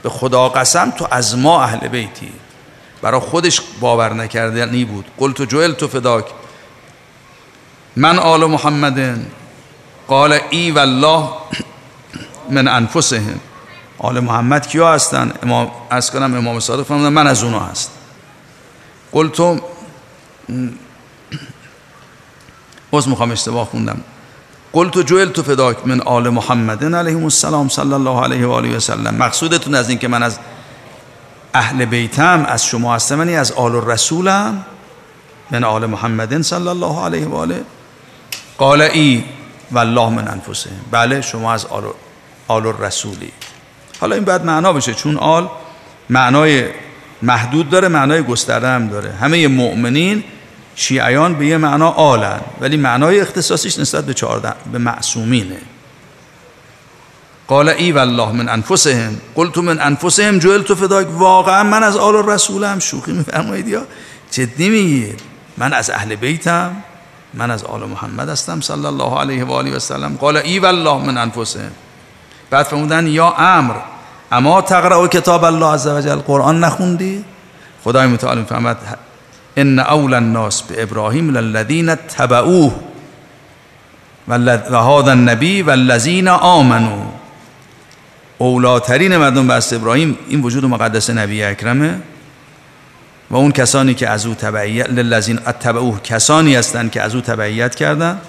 [0.03, 2.33] به خدا قسم تو از ما اهل بیتی.
[3.03, 5.05] برای خودش باور نکردنی بود.
[5.19, 6.25] قلت جوئل تو فداک.
[7.97, 9.27] من آل محمدن
[10.09, 11.29] قال ای والله
[12.51, 13.41] من انفسهم.
[13.99, 17.91] آل محمد کیا هستن؟ امام از کنم امام صادق فرمودن من از اونها هست.
[19.13, 19.61] قلت
[22.91, 24.01] باز می‌خوام اشتباه خوندم.
[24.73, 28.81] قلت جوئل تو فداک من آل محمد علیه السلام صلی الله علیه و آله و
[28.81, 29.15] سلم.
[29.15, 30.39] مقصودتون از این که من از
[31.55, 34.65] اهل بیتم از شما هستم یعنی از آل الرسولم
[35.51, 37.65] من آل محمد صلی الله علیه و آله.
[38.59, 39.25] قال ای
[39.73, 40.73] والله من انفسهم.
[40.91, 41.83] بله شما از آل,
[42.49, 43.33] آل الرسولی
[44.01, 45.49] حالا این بعد معنا بشه چون آل
[46.11, 46.65] معنای
[47.23, 49.13] محدود داره معنای گسترده هم داره.
[49.13, 50.25] همه مؤمنین
[50.75, 55.59] شیعیان به یه معنا آلن ولی معنای اختصاصیش نسبت به چهارده به معصومینه.
[57.51, 59.21] قال ای والله من انفسهم.
[59.35, 62.79] قلت من انفسهم جویل تو فداک واقعا من از آل رسولم.
[62.79, 63.83] شوخی میفرمایید یا؟
[64.31, 65.21] جدی میگید
[65.59, 66.77] من از اهل بیتم.
[67.35, 70.17] من از آل محمد هستم صلی الله علیه و آله و سلم.
[70.21, 71.71] قال ای والله من انفسهم.
[72.51, 73.75] بعد فرمودن یا امر
[74.33, 77.25] اما تقرأ کتاب الله عز وجل قرآن نخوندی؟
[77.85, 78.77] خدای متعال می‌فهمد
[79.57, 82.73] ان اول الناس به ابراهیم للذین تبعوه
[84.29, 84.33] و
[84.73, 87.20] هذا النبی والذین آمنوا.
[88.43, 91.95] اولاترین مردم بس ابراهیم این وجود مقدس نبی اکرمه
[93.31, 97.75] و اون کسانی که از او تبعیت للذین اتبعوه کسانی هستند که از او تبعیت
[97.75, 98.21] کردند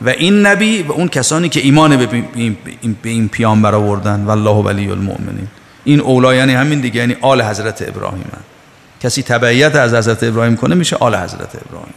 [0.00, 2.06] و این نبی و اون کسانی که ایمان
[3.02, 4.24] به این پیامبر آوردن.
[4.24, 5.48] والله ولی المؤمنین.
[5.84, 8.44] این اولا یعنی همین دیگه یعنی آل حضرت ابراهیم هست.
[9.00, 11.94] کسی تبعیت از حضرت ابراهیم کنه میشه آل حضرت ابراهیم.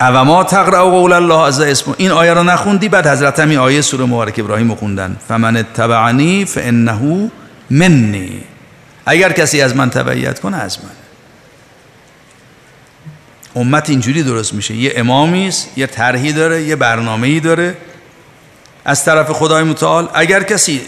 [0.00, 1.94] او ما تقرأ قول الله از اسم.
[1.98, 5.16] این آیه رو نخوندی بعد حضرت همین آیه سوره مبارک ابراهیم رو خوندن.
[5.28, 7.30] فمن اتبعنی فانه
[7.70, 8.40] منی.
[9.06, 10.90] اگر کسی از من تبعیت کنه از من.
[13.62, 14.74] امت اینجوری درست میشه.
[14.74, 17.76] یه امامی است یه طرحی داره یه برنامه‌ای داره.
[18.84, 20.80] از طرف خدای متعال اگر کسی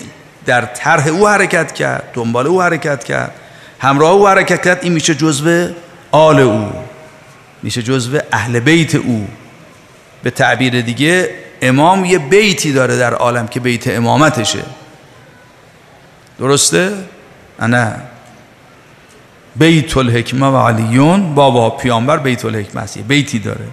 [0.47, 3.33] در طرح او حرکت کرد دنبال او حرکت کرد
[3.79, 5.69] همراه او حرکت کرد این میشه جزو
[6.11, 6.88] آل او.
[7.63, 9.29] میشه جزو اهل بیت او.
[10.23, 11.31] به تعبیر دیگه
[11.63, 14.63] امام یه بیتی داره در عالم که بیت امامتشه.
[16.39, 16.93] درسته؟
[17.63, 17.95] نه.
[19.57, 23.65] بیت الحکمه و علیون بابا پیامبر بیت الحکمه است بیتی داره.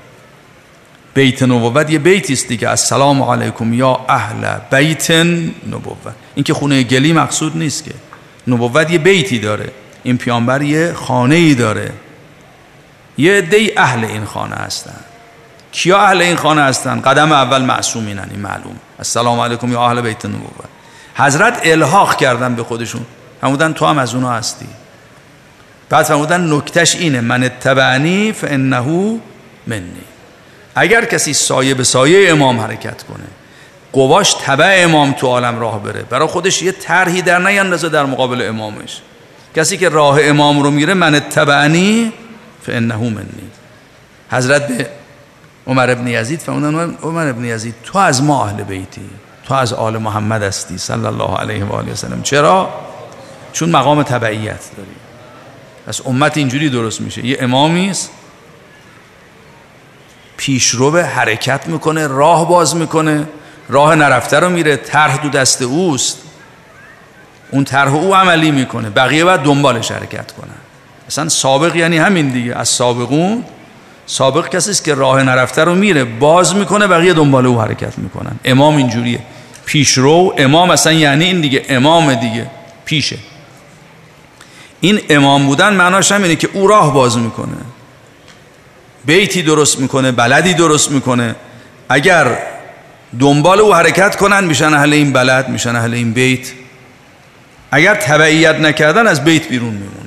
[1.14, 6.14] بیت نبوت یه بیتی است دیگه السلام علیکم یا اهل بیت نبوت.
[6.36, 7.92] این که خونه گلی مقصود نیست که.
[8.48, 9.70] نبوت یه بیتی داره.
[10.04, 11.92] این پیامبر یه خانه ای داره.
[13.18, 15.00] یه دی اهل این خانه هستن.
[15.72, 20.26] کیا اهل این خانه هستن؟ قدم اول معصومینن این معلوم السلام علیکم یا اهل بیت
[20.26, 20.66] نبوت
[21.16, 23.06] حضرت الحاق کردن به خودشون.
[23.44, 24.68] همودن تو هم از اونها هستی.
[25.90, 29.20] بعد فرمودن نکتش اینه من اتبعنی فانه
[29.68, 29.92] منی.
[30.76, 33.26] اگر کسی سایه به سایه امام حرکت کنه
[33.94, 36.04] قواش تبع امام تو عالم راه بره.
[36.04, 39.02] برای خودش یه طرحی در نیندازه در مقابل امامش.
[39.56, 42.14] کسی که راه امام رو میره من اتبعنی
[42.66, 43.50] فانه منی.
[44.32, 44.90] حضرت به
[45.68, 49.10] عمر ابن یزید فرمودن عمر ابن یزید تو از ما اهل بیتی
[49.44, 52.22] تو از آل محمد هستی صلی الله علیه و آله و سلم.
[52.22, 52.70] چرا؟
[53.54, 54.96] چون مقام تبعیت داری.
[55.88, 57.26] پس امت اینجوری درست میشه.
[57.26, 58.10] یه امامی است
[60.38, 63.28] پیشرو به حرکت می‌کنه راه باز می‌کنه
[63.70, 66.18] راه نرفته رو میره طرح دو دست اوست.
[67.52, 68.90] اون طرح او عملی می‌کنه.
[68.90, 70.65] بقیه باید دنبالش حرکت کنن.
[71.08, 72.56] اصلا سابق یعنی همین دیگه.
[72.56, 73.44] از سابقون
[74.06, 78.40] سابق کسی است که راه نرفته رو میره باز می‌کنه بقیه دنبال او حرکت می‌کنن.
[78.46, 79.20] امام اینجوریه.
[79.66, 82.48] پیشرو امام اصلا یعنی این دیگه امام دیگه.
[82.86, 83.18] پیشه.
[84.82, 87.56] این امام بودن معناش هم اینه که او راه باز می‌کنه.
[89.06, 91.36] بیتی درست می‌کنه بلدی درست می‌کنه.
[91.90, 92.38] اگر
[93.20, 96.52] دنبال او حرکت کنن میشن اهل این بلد میشن اهل این بیت.
[97.72, 100.05] اگر تبعیت نکردن از بیت بیرون میمونن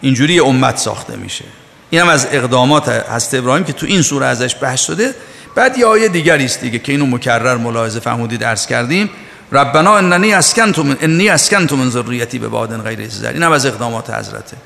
[0.00, 1.44] اینجوری امت ساخته میشه.
[1.90, 5.14] این هم از اقدامات هست ابراهیم که تو این سوره ازش بحث شده.
[5.54, 9.10] بعد یه آیه دیگری است دیگه که اینو مکرر ملاحظه فهمودید درس کردیم.
[9.52, 13.66] ربنا اننی اسکنت من انی اسکنت من ذریتی به بادن غیر زر این هم از
[13.66, 14.56] اقدامات حضرته.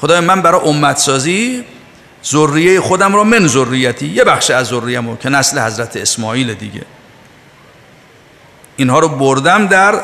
[0.00, 1.64] خدای من برای امت سازی
[2.24, 4.06] ذریه خودم رو من ذریتی.
[4.06, 6.82] یه بخش از ذریه‌مو که نسل حضرت اسماعیل دیگه.
[8.76, 10.00] اینها رو بردم در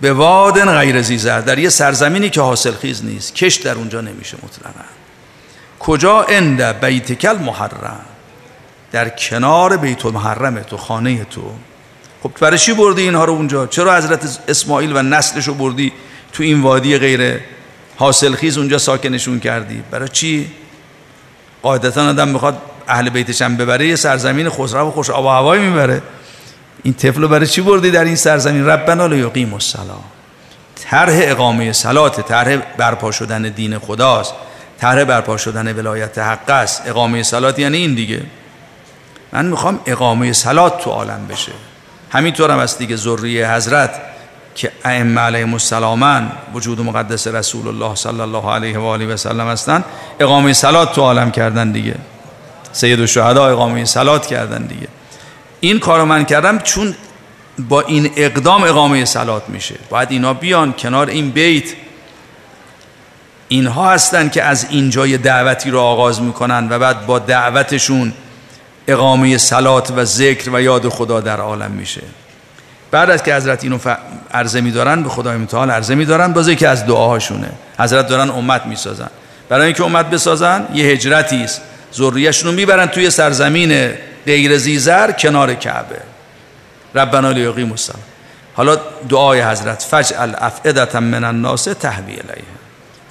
[0.00, 4.36] به وادن غیر زیزر در یه سرزمینی که حاصل خیز نیست کش در اونجا نمیشه
[4.42, 4.84] مطلقا.
[5.80, 8.00] کجا اند بیتکل محرم
[8.92, 11.52] در کنار بیت المحرم تو خانه تو.
[12.22, 15.92] خب برای چی بردی اینها رو اونجا؟ چرا حضرت اسماعیل و نسلش رو بردی
[16.32, 17.40] تو این وادی غیر
[17.96, 20.50] حاصل خیز اونجا ساکنشون کردی؟ برای چی؟
[21.62, 25.62] قاعدتا آدم می‌خواد اهل بیتش هم ببره یه سرزمین خسرو و خوش آب و هوایی
[25.62, 26.02] می‌بره.
[26.82, 30.04] این طفل برای چی بردی در این سرزمین؟ ربنا لیقیم الصلاه
[30.90, 34.34] طرح اقامه صلات طرح برپا شدن دین خداست.
[34.78, 36.82] طرح برپا شدن ولایت حق است.
[36.86, 38.22] اقامه صلات یعنی این دیگه.
[39.32, 41.52] من می‌خوام اقامه صلات تو عالم بشه.
[42.10, 44.00] همینطور هم است دیگه ذریه حضرت
[44.54, 49.48] که ائمه علیهم السلام وجود مقدس رسول الله صلی الله علیه و آله و سلم
[49.48, 49.84] هستند
[50.20, 51.94] اقامه صلات تو عالم کردن دیگه.
[52.72, 54.88] سید الشهدا اقامه صلات کردن دیگه.
[55.60, 56.94] این کارو من کردم چون
[57.58, 59.74] با این اقدام اقامه صلات میشه.
[59.90, 61.64] باید اینا بیان کنار این بیت.
[63.48, 68.12] اینها هستند که از اینجای دعوتی رو آغاز می‌کنن و بعد با دعوتشون
[68.88, 72.02] اقامه سلات و ذکر و یاد خدا در عالم میشه.
[72.90, 73.78] بعد از که حضرت اینو
[74.34, 77.50] عرضه میدارن به خدای متعال عرضه میدارن بازه که از دعاهاشونه.
[77.78, 79.10] حضرت دارن امت می‌سازن.
[79.48, 81.62] برای اینکه امت بسازن یه هجرتی است.
[82.44, 83.90] رو می‌برن توی سرزمین
[84.28, 86.00] غیر زیزر کنار کعبه.
[86.94, 88.02] ربنا لیقیم الصلاه
[88.54, 88.76] حالا
[89.08, 92.44] دعای حضرت فجعل افئدة من الناس تهوی الیه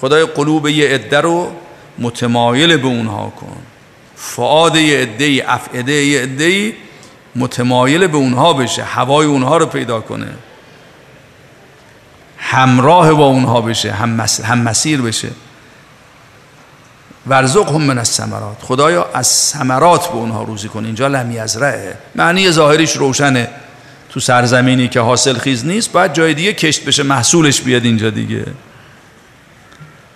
[0.01, 1.51] خدای قلوب یه عده رو
[1.97, 3.57] متمایل به اونها کن.
[4.15, 6.73] فعاد یه عده افعده یه عده
[7.35, 10.27] متمایل به اونها بشه هوای اونها رو پیدا کنه.
[12.37, 15.29] همراه با اونها بشه هم, هم مسیر بشه.
[17.29, 20.85] ورزق هم من از سمرات خدایا از سمرات به اونها روزی کن.
[20.85, 23.49] اینجا لم یزرعه معنی ظاهریش روشنه.
[24.09, 28.45] تو سرزمینی که حاصل خیز نیست باید جای دیگه کشت بشه محصولش بیاد اینجا دیگه.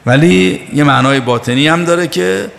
[0.06, 2.52] ولی یه معنای باطنی هم داره که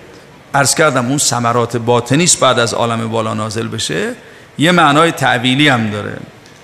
[0.54, 4.14] عرض کردم اون سمرات باطنی است بعد از عالم بالا نازل بشه.
[4.58, 6.16] یه معنای تعویلی هم داره.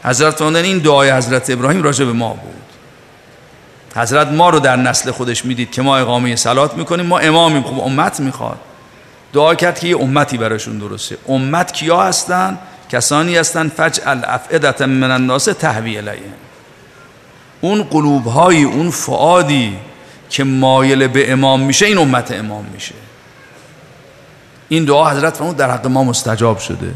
[0.04, 2.67] حضرت این دعای حضرت ابراهیم راجع به ما بود.
[3.98, 7.62] حضرت ما رو در نسل خودش می‌دید که ما اقامه سلات می‌کنیم ما امامیم.
[7.62, 8.58] خب امت می‌خواد.
[9.32, 11.18] دعا کرد که یه امتی براشون درسته.
[11.28, 12.58] امت کیا هستن؟
[12.90, 13.68] کسانی هستن.
[13.68, 16.32] فجعل افعدت من الناس تهوی الیه
[17.60, 19.76] اون قلوبهایی اون فعادی
[20.30, 22.94] که مایل به امام میشه این امت امام میشه.
[24.68, 26.94] این دعا حضرت فرمود در حق ما مستجاب شده.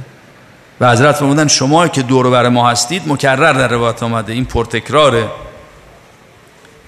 [0.80, 4.32] و حضرت فرمودن شما که دور بر ما هستید مکرر در روایت آمده.
[4.32, 5.28] این پرتکراره.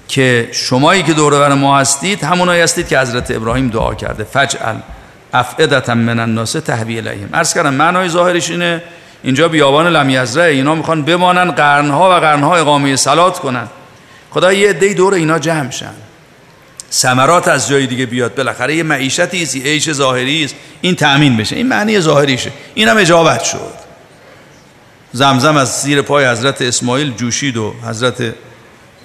[0.08, 4.24] که شمایی که دور بر ما هستید همونایی هستید که حضرت ابراهیم دعا کرده.
[4.24, 4.74] فجعل
[5.32, 7.28] افعدتا من الناس تهوی الیهم.
[7.34, 8.82] عرض کردم معنای ظاهرش اینه
[9.22, 13.68] اینجا بیابان لم یزرعه اینا می‌خوان بمانن قرنها و قرنها اقامه سلات کنن.
[14.30, 15.94] خدا یه عده دور اینا جمع شن.
[16.92, 18.34] ثمرات از جای دیگه بیاد.
[18.34, 20.54] بالاخره یه معیشتی است عیش ظاهری است.
[20.80, 21.56] این تأمین بشه.
[21.56, 22.52] این معنی ظاهریشه.
[22.74, 23.74] اینم اجابت شد.
[25.12, 28.34] زمزم از زیر پای حضرت اسماعیل جوشید و حضرت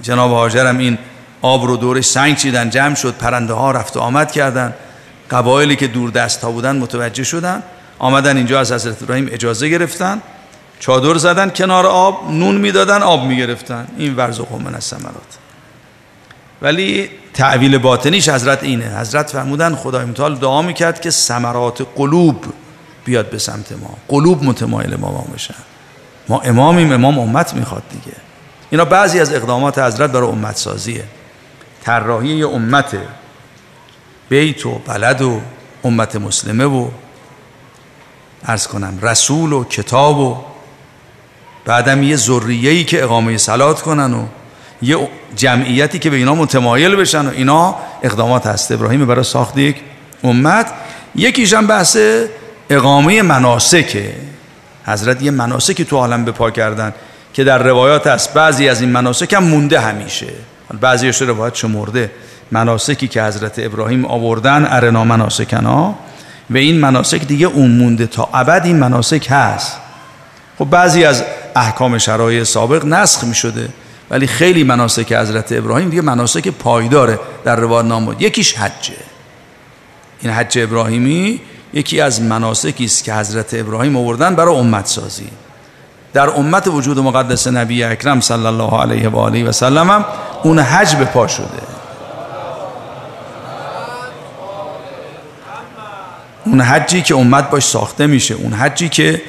[0.02, 0.98] جناب هاجرم این
[1.42, 4.74] آب رو دورش سنگ چیدن جمع شد پرنده ها رفت و آمد کردن.
[5.32, 7.64] قبایلی که دور دست ها بودن متوجه شدن.
[8.00, 10.22] آمدن اینجا از حضرت ابراهیم اجازه گرفتن.
[10.80, 13.88] چادر زدن کنار آب نون می‌دادن آب می‌گرفتن.
[13.98, 15.38] این ورزق من از سمرات
[16.62, 19.00] ولی تعویل باطنیش حضرت اینه.
[19.00, 22.46] حضرت فرمودن خدای متعال دعا می‌کرد که سمرات قلوب
[23.06, 23.98] بیاد به سمت ما.
[24.08, 25.54] قلوب متمایل ما ما بشن.
[26.30, 28.18] ما امامیم امام امت می‌خواد دیگه.
[28.70, 31.04] اینا بعضی از اقدامات حضرت برای امت سازیه
[31.84, 32.98] طراحی امت
[34.30, 35.42] بیت و بلد و
[35.84, 36.88] امت مسلمه و
[38.46, 40.38] ارز کنم رسول و کتاب و
[41.66, 44.26] بعدم یه ذریه‌ای که اقامه سلات کنن و
[44.82, 48.72] یه جمعیتی که به اینا متمایل بشن و اینا اقدامات هست.
[48.72, 49.76] ابراهیم برای ساخت یک
[50.24, 50.74] امت.
[51.16, 51.98] یکیش هم بحث
[52.70, 54.14] اقامه مناسکه.
[54.86, 56.94] حضرت یه مناسکی تو عالم به پا کردن.
[57.40, 60.28] که در روایات هست بعضی از این مناسک هم مونده همیشه.
[60.82, 62.12] بعضیش روایت شمرده.
[62.52, 65.96] مناسکی که حضرت ابراهیم آوردن ارنا مناسکنا.
[66.50, 68.08] و این مناسک دیگه اون مونده.
[68.08, 69.78] تا ابد این مناسک هست.
[70.58, 71.24] خب بعضی از
[71.56, 73.70] احکام شرایع سابق نسخ می شده
[74.10, 77.20] ولی خیلی مناسک حضرت ابراهیم دیگه مناسک پایداره.
[77.44, 78.94] در روایت نام یکیش حجه.
[80.22, 81.42] این حج ابراهیمی
[81.74, 85.30] یکی از مناسکی است که حضرت ابراهیم آوردن برای امت سازی
[86.14, 90.06] در امت وجود مقدس نبی اکرم صلی الله علیه و آله و سلم هم
[90.44, 91.48] اون حج به پا شده.
[96.46, 99.22] اون حجی که امت باش ساخته میشه اون حجی که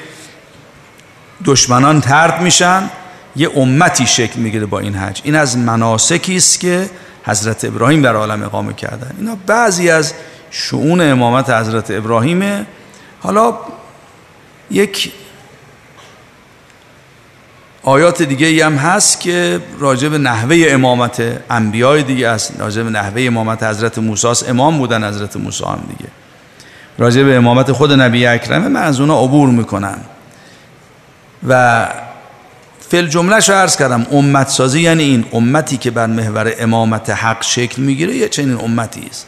[1.45, 2.89] دشمنان ترد میشن
[3.35, 5.21] یه امتی شکل می‌گیره با این حج.
[5.23, 6.89] این از مناسکی است که
[7.25, 9.15] حضرت ابراهیم در عالم اقامه کردن.
[9.19, 10.13] اینا بعضی از
[10.51, 12.65] شعون امامت حضرت ابراهیمه.
[13.19, 13.53] حالا
[14.71, 15.11] یک
[17.83, 22.89] آیات دیگه ای هم هست که راجع به نحوه امامت انبیای دیگه است راجع به
[22.89, 26.09] نحوه امامت حضرت موسی امام بودن حضرت موسی هم دیگه.
[26.97, 29.97] راجع به امامت خود نبی اکرمه من از اونا عبور می‌کنم
[31.47, 31.87] و
[32.89, 37.43] فل جمله شو عرض کردم امت سازی یعنی این امتی که بر محور امامت حق
[37.43, 39.25] شکل می‌گیره یه چنین امتی است.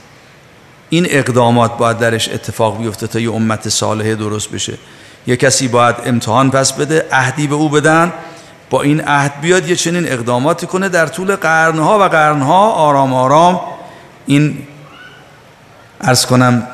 [0.90, 4.74] این اقدامات باید درش اتفاق بیفته تا یه امت صالحه درست بشه.
[5.28, 8.14] یه کسی باید امتحان پس بده عهدی به او بدن
[8.74, 13.62] با این عهد بیاد یه چنین اقداماتی کنه در طول قرنها و قرنها آرام آرام.
[14.26, 14.58] این
[16.02, 16.68] ارز کنم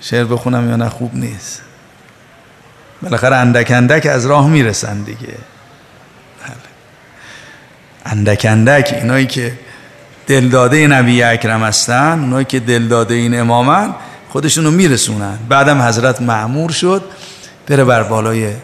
[0.00, 1.62] شعر بخونم یا نه خوب نیست.
[3.02, 5.18] بالاخره اندک اندک از راه می‌رسن دیگه.
[6.42, 6.56] بله.
[8.04, 9.52] اندک اندک اینایی که
[10.26, 13.94] دلداده نبی اکرم هستن اونایی که دلداده این امامن
[14.28, 15.38] خودشونو میرسونن.
[15.48, 17.04] بعدم حضرت معمور شد
[17.68, 18.54] بره بر بالای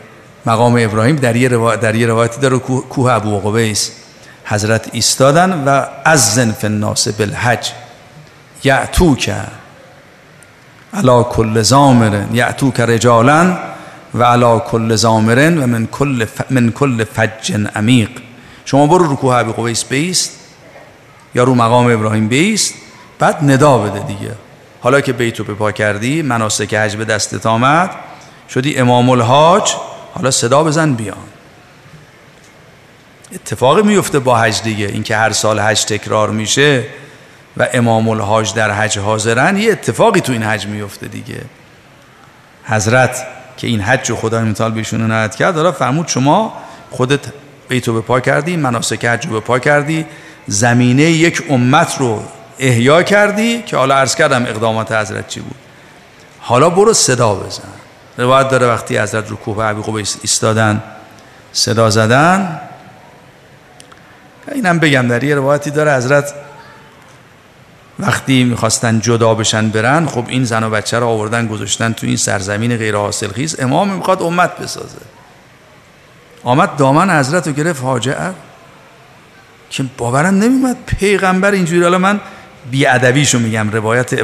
[0.46, 3.90] مقام ابراهیم در یه, روایت در یه روایتی داره کوه ابو قبیس
[4.44, 7.70] حضرت ایستادن و از زنف الناس بالحج
[8.64, 9.32] یعتوک
[10.94, 13.58] علا کل زامرن یعتوک رجالا
[14.14, 18.10] و علا کل زامرن و من کل, من کل فج عمیق.
[18.64, 20.30] شما برو رو کوه ابو قبیس بیست
[21.34, 22.74] یا رو مقام ابراهیم بیست
[23.18, 24.32] بعد ندا بده دیگه.
[24.80, 27.90] حالا که بیتو پا کردی مناسک حج به دستت آمد
[28.48, 29.74] شدی امام الحاج
[30.16, 31.16] حالا صدا بزن بیان
[33.34, 36.84] اتفاقی میفته با حج دیگه اینکه هر سال حج تکرار میشه
[37.56, 41.40] و امام الحاج در حج حاضرن یه اتفاقی تو این حج میفته دیگه.
[42.64, 46.52] حضرت که این حج و خدای متعال بهشون عنایت کرد حالا فرمود شما
[46.90, 47.20] خودت
[47.68, 50.06] بیتو به پا کردی مناسک حج رو به پا کردی
[50.46, 52.22] زمینه یک امت رو
[52.58, 55.56] احیا کردی که حالا عرض کردم اقدامات حضرت چی بود؟
[56.40, 57.75] حالا برو صدا بزن.
[58.18, 60.82] روایت داره وقتی حضرت رو کوه عبی قبیس ایستادن
[61.52, 62.60] صدا زدن.
[64.52, 66.34] اینم بگم در یه روایتی داره حضرت
[67.98, 72.16] وقتی می‌خواستن جدا بشن برن خب این زن و بچه رو آوردن گذاشتن تو این
[72.16, 74.98] سرزمین غیر حاصل خیز امام می‌خواد امت بسازه.
[76.42, 78.16] آمد دامن حضرت رو گرفت حاجه
[79.70, 81.82] که باورم نمیمد پیغمبر اینجوری.
[81.82, 82.20] حالا من
[82.70, 84.14] بیادبیشو میگم روایت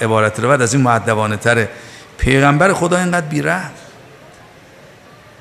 [0.00, 1.68] عبارت روایت از این معدبانه تره
[2.18, 3.62] پیغمبر خدا اینقدر بیره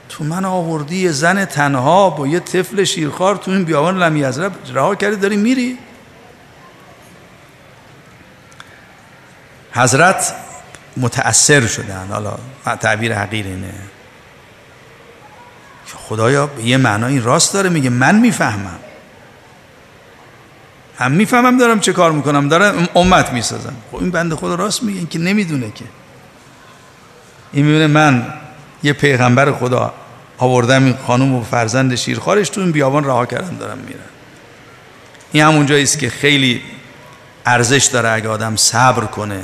[0.09, 4.23] تو من آوردی یه زن تنها با یه طفل شیرخوار تو این بیابان لمی
[4.73, 5.77] رها کردی داری میری؟
[9.71, 10.33] حضرت
[10.97, 12.07] متأثر شدن.
[12.07, 12.37] حالا
[12.79, 13.73] تعبیر حقیر اینه.
[15.95, 18.79] خدایا یه معنا این راست داره میگه من می‌فهمم.
[20.97, 22.49] هم می‌فهمم دارم چه کار می‌کنم.
[22.49, 23.75] دارم امت می‌سازم.
[23.91, 25.85] خب این بنده خدا راست میگه که نمی‌دونه که.
[27.53, 28.33] این می‌بینه من
[28.83, 29.93] یه پیغمبر خدا
[30.37, 33.99] آوردم این خانم و فرزند شیرخوارش تو این بیابان رها کردن دارم میرن
[35.31, 36.61] این همون است که خیلی
[37.45, 39.43] ارزش داره اگه آدم صبر کنه.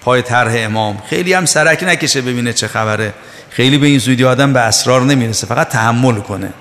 [0.00, 1.02] پای طرح امام.
[1.08, 3.14] خیلی هم سرک نکشه ببینه چه خبره.
[3.50, 6.52] خیلی به این زودی آدم به اسرار نمی‌رسه فقط تحمل کنه.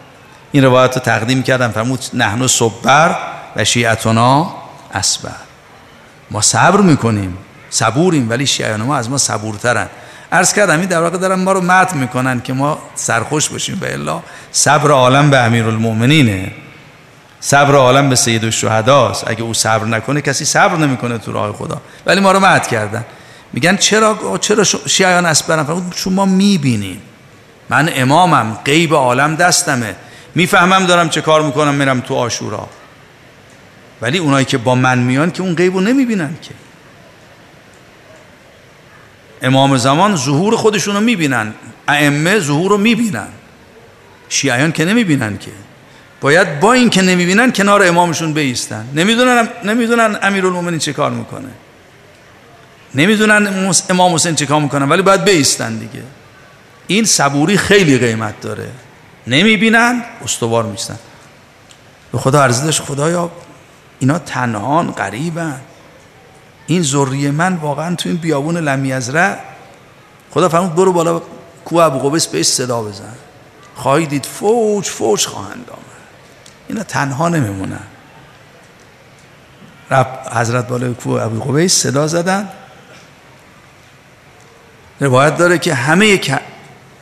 [0.51, 3.15] این روایت رو تقدیم کردم فرمود نحن صبر
[3.55, 4.55] و شیعتنا
[4.93, 5.31] اسبر
[6.31, 7.37] ما صبر می‌کنیم
[7.69, 9.87] صبوریم ولی شیعان ما از ما صبورترن.
[10.33, 13.75] عرض کردم این در واقع دارن ما رو مت می‌کنن که ما سرخوش باشیم.
[13.75, 14.19] به الله
[14.51, 16.51] صبر عالم به امیر المؤمنینه
[17.39, 19.23] صبر عالم به سید الشهداست.
[19.27, 21.81] اگه او صبر نکنه کسی صبر نمی‌کنه تو راه خدا.
[22.05, 23.05] ولی ما رو مت کردن.
[23.53, 27.01] میگن چرا چرا شیعان اسبرن شما می‌بینیم
[27.69, 29.95] من امامم غیب عالم دستمه.
[30.35, 32.67] می‌فهمم دارم چه کار می‌کنم میرم تو آشورا.
[34.01, 36.51] ولی اونایی که با من میان که اون غیب رو نمی‌بینن که.
[39.43, 41.53] امام زمان ظهور خودشون رو می‌بینن.
[41.87, 43.27] ائمه ظهور رو می‌بینن.
[44.29, 45.51] شیعیان که نمی‌بینن که.
[46.21, 48.87] باید با این که نمی‌بینن کنار امامشون بیستن.
[48.95, 51.49] نمی‌دونن نمی‌دونن امیرالمومنین چه کار می‌کنه.
[52.95, 56.03] نمی‌دونن امام حسین چه کار می‌کنن ولی باید بیستن دیگه.
[56.87, 58.67] این صبوری خیلی قیمت داره.
[59.27, 60.99] نمی‌بینن استوار میستن
[62.11, 63.31] به خدا عرض داشت خدایا
[63.99, 65.61] اینا تنهان قریبن
[66.67, 69.37] این ذریه من واقعا تو این بیابون لمیزره
[70.31, 71.21] خدا فرمود برو بالا
[71.65, 73.13] کو ابو قبیس بهش صدا بزن.
[73.75, 75.83] خواهی دید فوج فوج خواهند آمد.
[76.67, 77.79] اینا تنها نمیمونن.
[79.91, 82.49] رب حضرت بالا کو ابو قبیس صدا زدن.
[84.99, 86.21] روایت داره که همه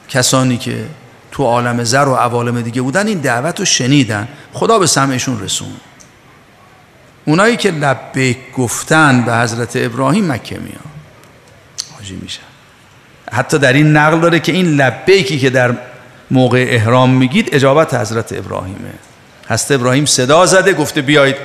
[0.10, 0.86] کسانی که
[1.32, 4.28] تو عالم زر و عوالم دیگه بودن این دعوت رو شنیدن.
[4.54, 5.72] خدا به سمعشون رسون
[7.26, 10.92] اونایی که لبیک گفتن به حضرت ابراهیم مکه میان.
[11.98, 12.42] حاجی میشن
[13.32, 15.74] حتی در این نقل داره که این لبیکی که در
[16.32, 18.94] موقع احرام میگید اجابت حضرت ابراهیمه.
[19.48, 21.36] حضرت ابراهیم صدا زده گفته بیایید.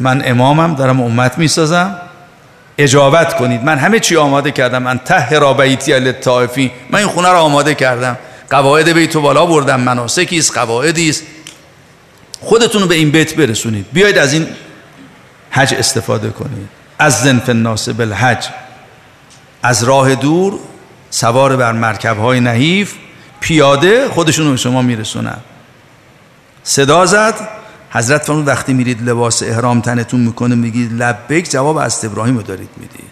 [0.00, 1.96] من امامم دارم امت می‌سازم.
[2.78, 3.64] اجابت کنید.
[3.64, 4.82] من همه چی آماده کردم.
[4.82, 5.98] من ته را بیتی
[6.90, 8.18] من این خونه را آماده کردم.
[8.50, 9.80] قواعد بیتو بالا بردم.
[9.80, 11.22] مناسکی است قواعدی است.
[12.40, 13.86] خودتون رو به این بیت برسونید.
[13.92, 14.46] بیایید از این
[15.50, 16.68] حج استفاده کنید
[16.98, 18.48] از زنف الناس بالحج.
[19.62, 20.58] از راه دور
[21.10, 22.94] سوار بر مرکب های نحیف
[23.40, 25.38] پیاده خودشون رو شما میرسونن.
[26.62, 27.34] صدا زد.
[27.90, 32.70] حضرت فرمود وقتی میرید لباس احرام تنتون می‌کنه میگید لبک جواب از ابراهیم رو دارید
[32.76, 33.10] می‌دید.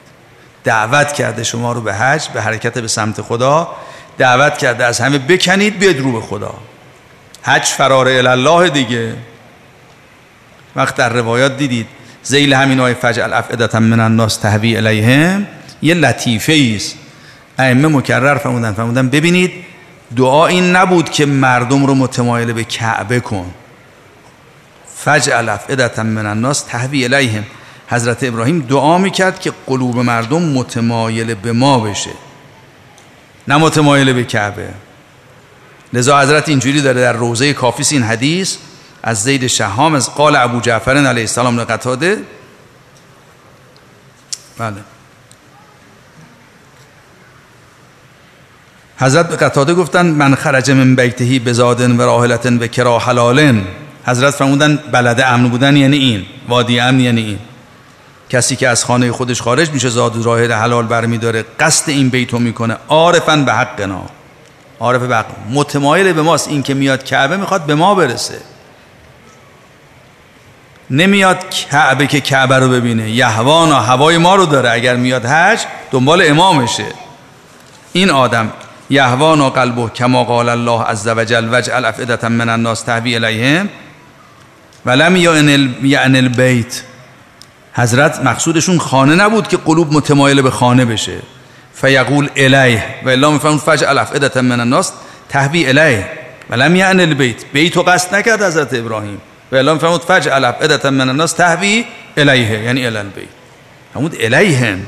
[0.65, 3.69] دعوت کرده شما رو به حج به حرکت به سمت خدا.
[4.19, 6.55] دعوت کرده از همه بکنید بیاید رو به خدا.
[7.43, 9.17] حج فرار الله دیگه.
[10.77, 11.87] وقت در روایات دیدید.
[12.27, 15.47] زیل همین های فجعل افعدتا من الناس تهوی الیهم
[15.83, 16.97] یه لطیفه است
[17.59, 19.53] ائمه مکرر فرمودن فرمودن ببینید
[20.17, 23.55] دعا این نبود که مردم رو متمایل به کعبه کن.
[24.97, 27.45] فجعل افعدتا من الناس تهوی الیهم
[27.89, 32.11] حضرت ابراهیم دعا می‌کرد که قلوب مردم متمایل به ما بشه
[33.49, 34.69] نه متمایل به کعبه.
[35.93, 38.57] لذا حضرت اینجوری داره در روزه کافیس این حدیث
[39.07, 42.23] از زید شهام از قال ابو جعفر علیه السلام لقتاده
[44.59, 44.77] بله.
[48.99, 53.65] حضرت به قطاده گفتن من خرج من بیتهی بزادن و راحلتن و کرا حلالن.
[54.07, 57.39] حضرت فرمودن بلده امن بودن یعنی این وادی امن یعنی این.
[58.31, 62.77] کسی که از خانه خودش خارج میشه زاد راحل حلال برمیداره قصد این بیتو می‌کنه.
[62.89, 64.03] عارفا به حقنا
[64.81, 65.27] عارف به حق.
[65.51, 66.49] متمایل به ماست.
[66.49, 68.56] این که میاد کعبه می‌خواد به ما برسه.
[70.91, 73.11] نمیاد کعبه که کعبه رو ببینه.
[73.11, 74.71] یهوانا هوای ما رو داره.
[74.71, 75.61] اگر میاد حج
[75.91, 76.87] دنبال امامشه.
[77.93, 78.53] این آدم
[78.91, 83.69] یهوانا قلبه کما قال الله عز وجل وجعل افئدة من الناس تهوی الیهم.
[84.87, 85.17] ولم
[85.83, 86.83] یعن البیت.
[87.73, 91.19] حضرت مقصودشون خانه نبود که قلوب متمایل به خانه بشه.
[91.75, 92.85] فیقول الیه.
[93.05, 94.93] و الا میفهمون فجعل افئدة من الناس
[95.29, 96.09] تهوی الیه.
[96.51, 97.45] ولم یعن البیت.
[97.53, 99.21] بیت و قصد نکرد حضرت ابراهیم.
[99.53, 101.85] و اعلام فرمود فجعل افئدة من الناس تهوی
[102.17, 103.29] الیه یعنی الی البیت
[103.95, 104.87] فرمود الیهم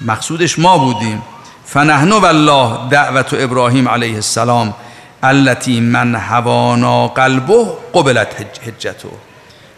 [0.00, 1.22] مقصودش ما بودیم.
[1.64, 4.74] فنحن والله دعوت ابراهیم علیه السلام
[5.22, 8.28] التي من هوانا قلبه قبلت
[8.66, 9.08] حجته.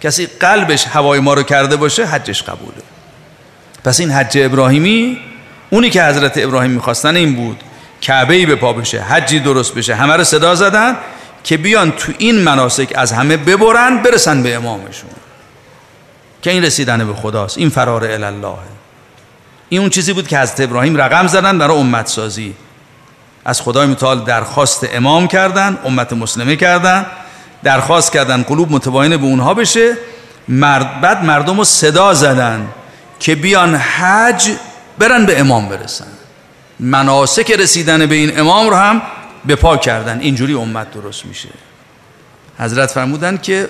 [0.01, 2.83] کسی قلبش هوای ما رو کرده باشه حجش قبوله.
[3.85, 5.19] پس این حج ابراهیمی
[5.71, 7.63] اونی که حضرت ابراهیم می‌خواستن این بود.
[8.01, 10.97] کعبه ای به پا بشه حجی درست بشه همه رو صدا زدن.
[11.45, 15.11] که بیان تو این مناسک از همه ببرن برسن به امامشون.
[16.43, 17.59] که این رسیدن به خداست.
[17.59, 18.55] این فرار الله
[19.69, 22.55] این اون چیزی بود که حضرت ابراهیم رقم زدن برای امت سازی
[23.45, 27.07] از خدای متعال درخواست امام کردن امت مسلمه کردن
[27.63, 29.97] درخواست کردن قلوب متباین به اونها بشه.
[30.49, 32.69] مرد بعد مردم رو صدا زدن
[33.21, 34.51] که بیان حج
[34.99, 36.07] برن به امام برسن.
[36.81, 39.03] مناسک رسیدن به این امام رو هم
[39.45, 40.21] به پا کردن.
[40.21, 41.49] اینجوری امت درست میشه.
[42.59, 43.69] حضرت فرمودن که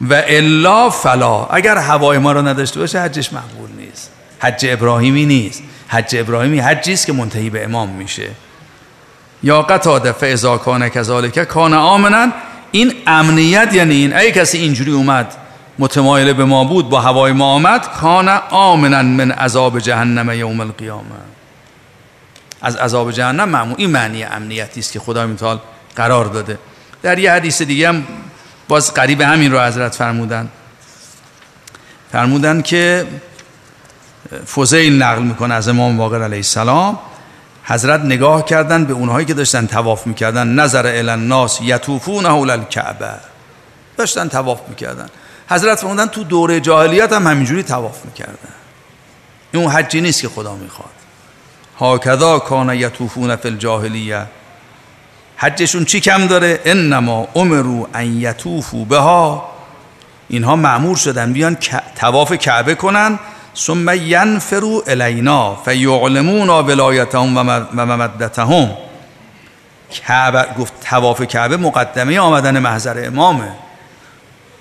[0.00, 1.44] و الا فلا.
[1.44, 4.10] اگر هوای ما رو نداشته باشه حجش مقبول نیست.
[4.38, 5.62] حج ابراهیمی نیست.
[5.88, 8.28] حج ابراهیمی حجی است که منتهی به امام میشه.
[9.42, 12.32] یا قطاده فاذا کان کذالک کان آمنن.
[12.70, 14.16] این امنیت یعنی این.
[14.16, 15.34] ای کسی اینجوری اومد
[15.78, 21.04] متمایل به ما بود با هوای ما آمد کان آمنن من عذاب جهنم یوم القیامه.
[22.62, 25.60] از عذاب جهنم معمول این معنی امنیتی است که خدا متعال
[25.96, 26.58] قرار داده.
[27.02, 28.06] در یه حدیث دیگه هم
[28.68, 30.48] باز قریب همین رو حضرت فرمودن.
[32.12, 33.06] فرمودن که
[34.46, 36.98] فوزیل نقل می‌کنه از امام واقر علیه السلام.
[37.64, 40.48] حضرت نگاه کردن به اونهایی که داشتن تواف می‌کردن.
[40.48, 43.10] نظر الناس یطوفون حول الکعبه.
[43.96, 45.08] داشتن تواف می‌کردن.
[45.50, 48.54] حضرت فرمودن تو دوره جاهلیت هم همینجوری تواف می‌کردن.
[49.52, 50.99] این اون حجی نیست که خدا می‌خواد.
[51.80, 54.26] هاکذا کان یطوفون فی الجاهلیه.
[55.36, 59.50] حجشون چی کم داره؟ انما امرو ان یطوفو بها.
[60.28, 61.56] اینها معمور شدن بیان
[61.96, 63.18] تواف کعبه کنن
[63.56, 68.70] ثم ینفرو الینا فیعلمون ولایتهم و ممدتهم.
[69.90, 73.52] کعبه گفت تواف کعبه مقدمه آمدن محضر امامه.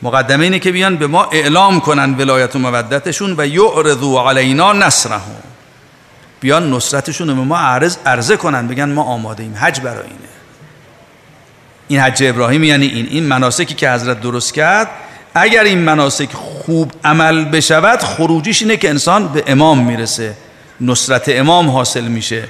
[0.01, 5.48] مقدمه اینه که بیان به ما اعلام کنن ولایت و مودتشون و یعرضو علینا نصرهم.
[6.39, 9.55] بیان نصرتشون رو به ما عرض عرضه کنن بگن ما آماده ایم.
[9.55, 10.29] حج برای اینه.
[11.87, 13.07] این حج ابراهیم یعنی این.
[13.07, 14.89] این مناسکی که حضرت درست کرد
[15.33, 20.35] اگر این مناسک خوب عمل بشود خروجیش اینه که انسان به امام می‌رسه.
[20.81, 22.43] نصرت امام حاصل میشه.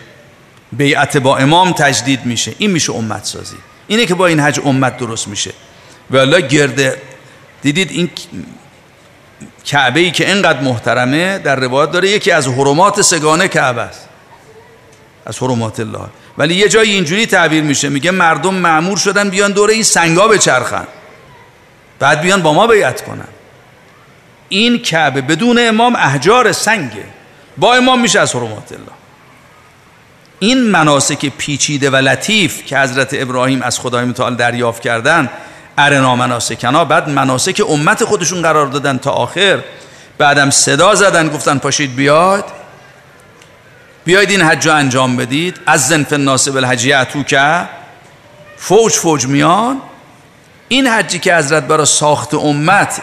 [0.71, 2.53] بیعت با امام تجدید میشه.
[2.57, 3.55] این میشه امت سازی
[3.87, 5.51] اینه که با این حج امت درست میشه.
[6.11, 7.01] و گرده
[7.61, 8.09] دیدید این
[9.65, 14.09] کعبه ای که اینقدر محترمه در روایت داره یکی از حرمات سگانه کعبه است.
[15.25, 16.05] از حرمات الله.
[16.37, 20.87] ولی یه جایی اینجوری تعبیر میشه میگه مردم معمور شدن بیان دوره این سنگا بچرخن.
[21.99, 23.27] بعد بیان با ما بیعت کنن.
[24.49, 27.05] این کعبه بدون امام احجار سنگه.
[27.57, 28.91] با امام میشه از حرمات الله.
[30.39, 35.29] این مناسک پیچیده و لطیف که حضرت ابراهیم از خدای متعال دریافت کردن
[35.79, 39.59] ارنا مناسکنا بعد مناسک امت خودشون قرار دادن تا آخر.
[40.17, 42.45] بعدم صدا زدن گفتن پاشید بیاد.
[44.05, 45.59] بیاید این حج انجام بدید.
[45.65, 47.67] از زنف ناسب الحجی اتو که
[48.57, 49.81] فوج فوج میان.
[50.67, 53.01] این حجی که حضرت برای ساخت امت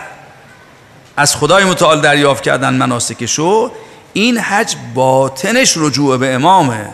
[1.17, 3.73] از خدای متعال دریافت کردن مناسکشو
[4.13, 6.89] این حج باطنش رجوع به امامه.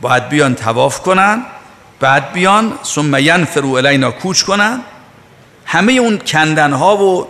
[0.00, 1.42] باید بیان تواف کنن.
[2.00, 4.80] بعد بیان ثم ینفرو الینا کوچ کنن.
[5.66, 7.26] همه اون کندن ها و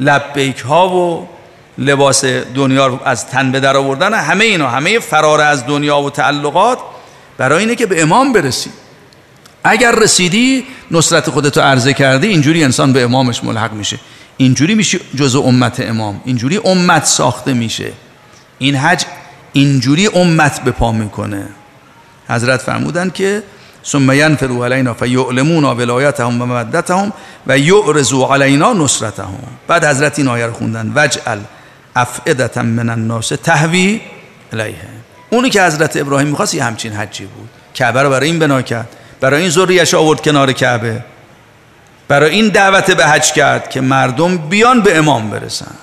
[0.00, 1.28] لبیک ها و
[1.78, 6.10] لباس دنیا رو از تن به در آوردن همه اینا همه فرار از دنیا و
[6.10, 6.78] تعلقات
[7.38, 8.70] برای اینه که به امام برسی.
[9.64, 13.98] اگر رسیدی نصرت خودتو عرضه کردی اینجوری انسان به امامش ملحق میشه.
[14.36, 16.20] اینجوری میشه جزء امت امام.
[16.24, 17.92] اینجوری امت ساخته میشه.
[18.58, 19.04] این حج
[19.52, 21.48] اینجوری امت به پا می‌کنه.
[22.28, 23.42] حضرت فرمودن که
[23.84, 27.12] ثم ينفروا علينا فيعلمون ولایتهم و مودتهم
[27.46, 27.52] و
[28.24, 29.42] علینا نصرتهم.
[29.68, 30.92] بعد حضرت این آیه رو خوندن.
[30.94, 31.38] وجعل
[31.96, 34.00] افئدة من الناس تهوی
[34.52, 34.74] الیه
[35.30, 37.48] اونی که حضرت ابراهیم می‌خواست یه همچین حجی بود.
[37.74, 38.88] کعبه رو برای این بنا کرد.
[39.20, 41.04] برای این ذریش آورد کنار کعبه.
[42.08, 45.74] برای این دعوت به حج کرد که مردم بیان به امام برسن.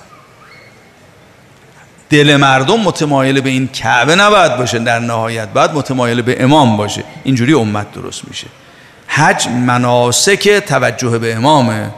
[2.10, 7.04] دل مردم متمایل به این کعبه نباید باشه در نهایت باید متمایل به امام باشه.
[7.24, 8.46] اینجوری امت درست میشه.
[9.06, 11.90] حج مناسک توجه به امامه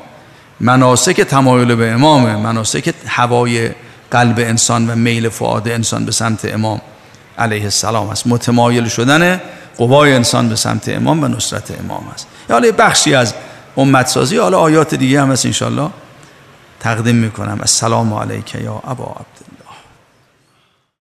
[0.61, 3.70] مناسک تمایل به امامه مناسک هوای
[4.11, 6.80] قلب انسان و میل فعاد انسان به سمت امام
[7.38, 8.26] علیه السلام است.
[8.26, 9.40] متمایل شدن
[9.76, 12.26] قوای انسان به سمت امام و نصرت امام است.
[12.50, 13.34] حالا بخشی از
[13.76, 15.90] امت سازی حالا آیات دیگه هم هست انشالله
[16.80, 17.59] تقدیم می‌کنم.
[17.61, 19.38] السلام علیک یا ابا عبد.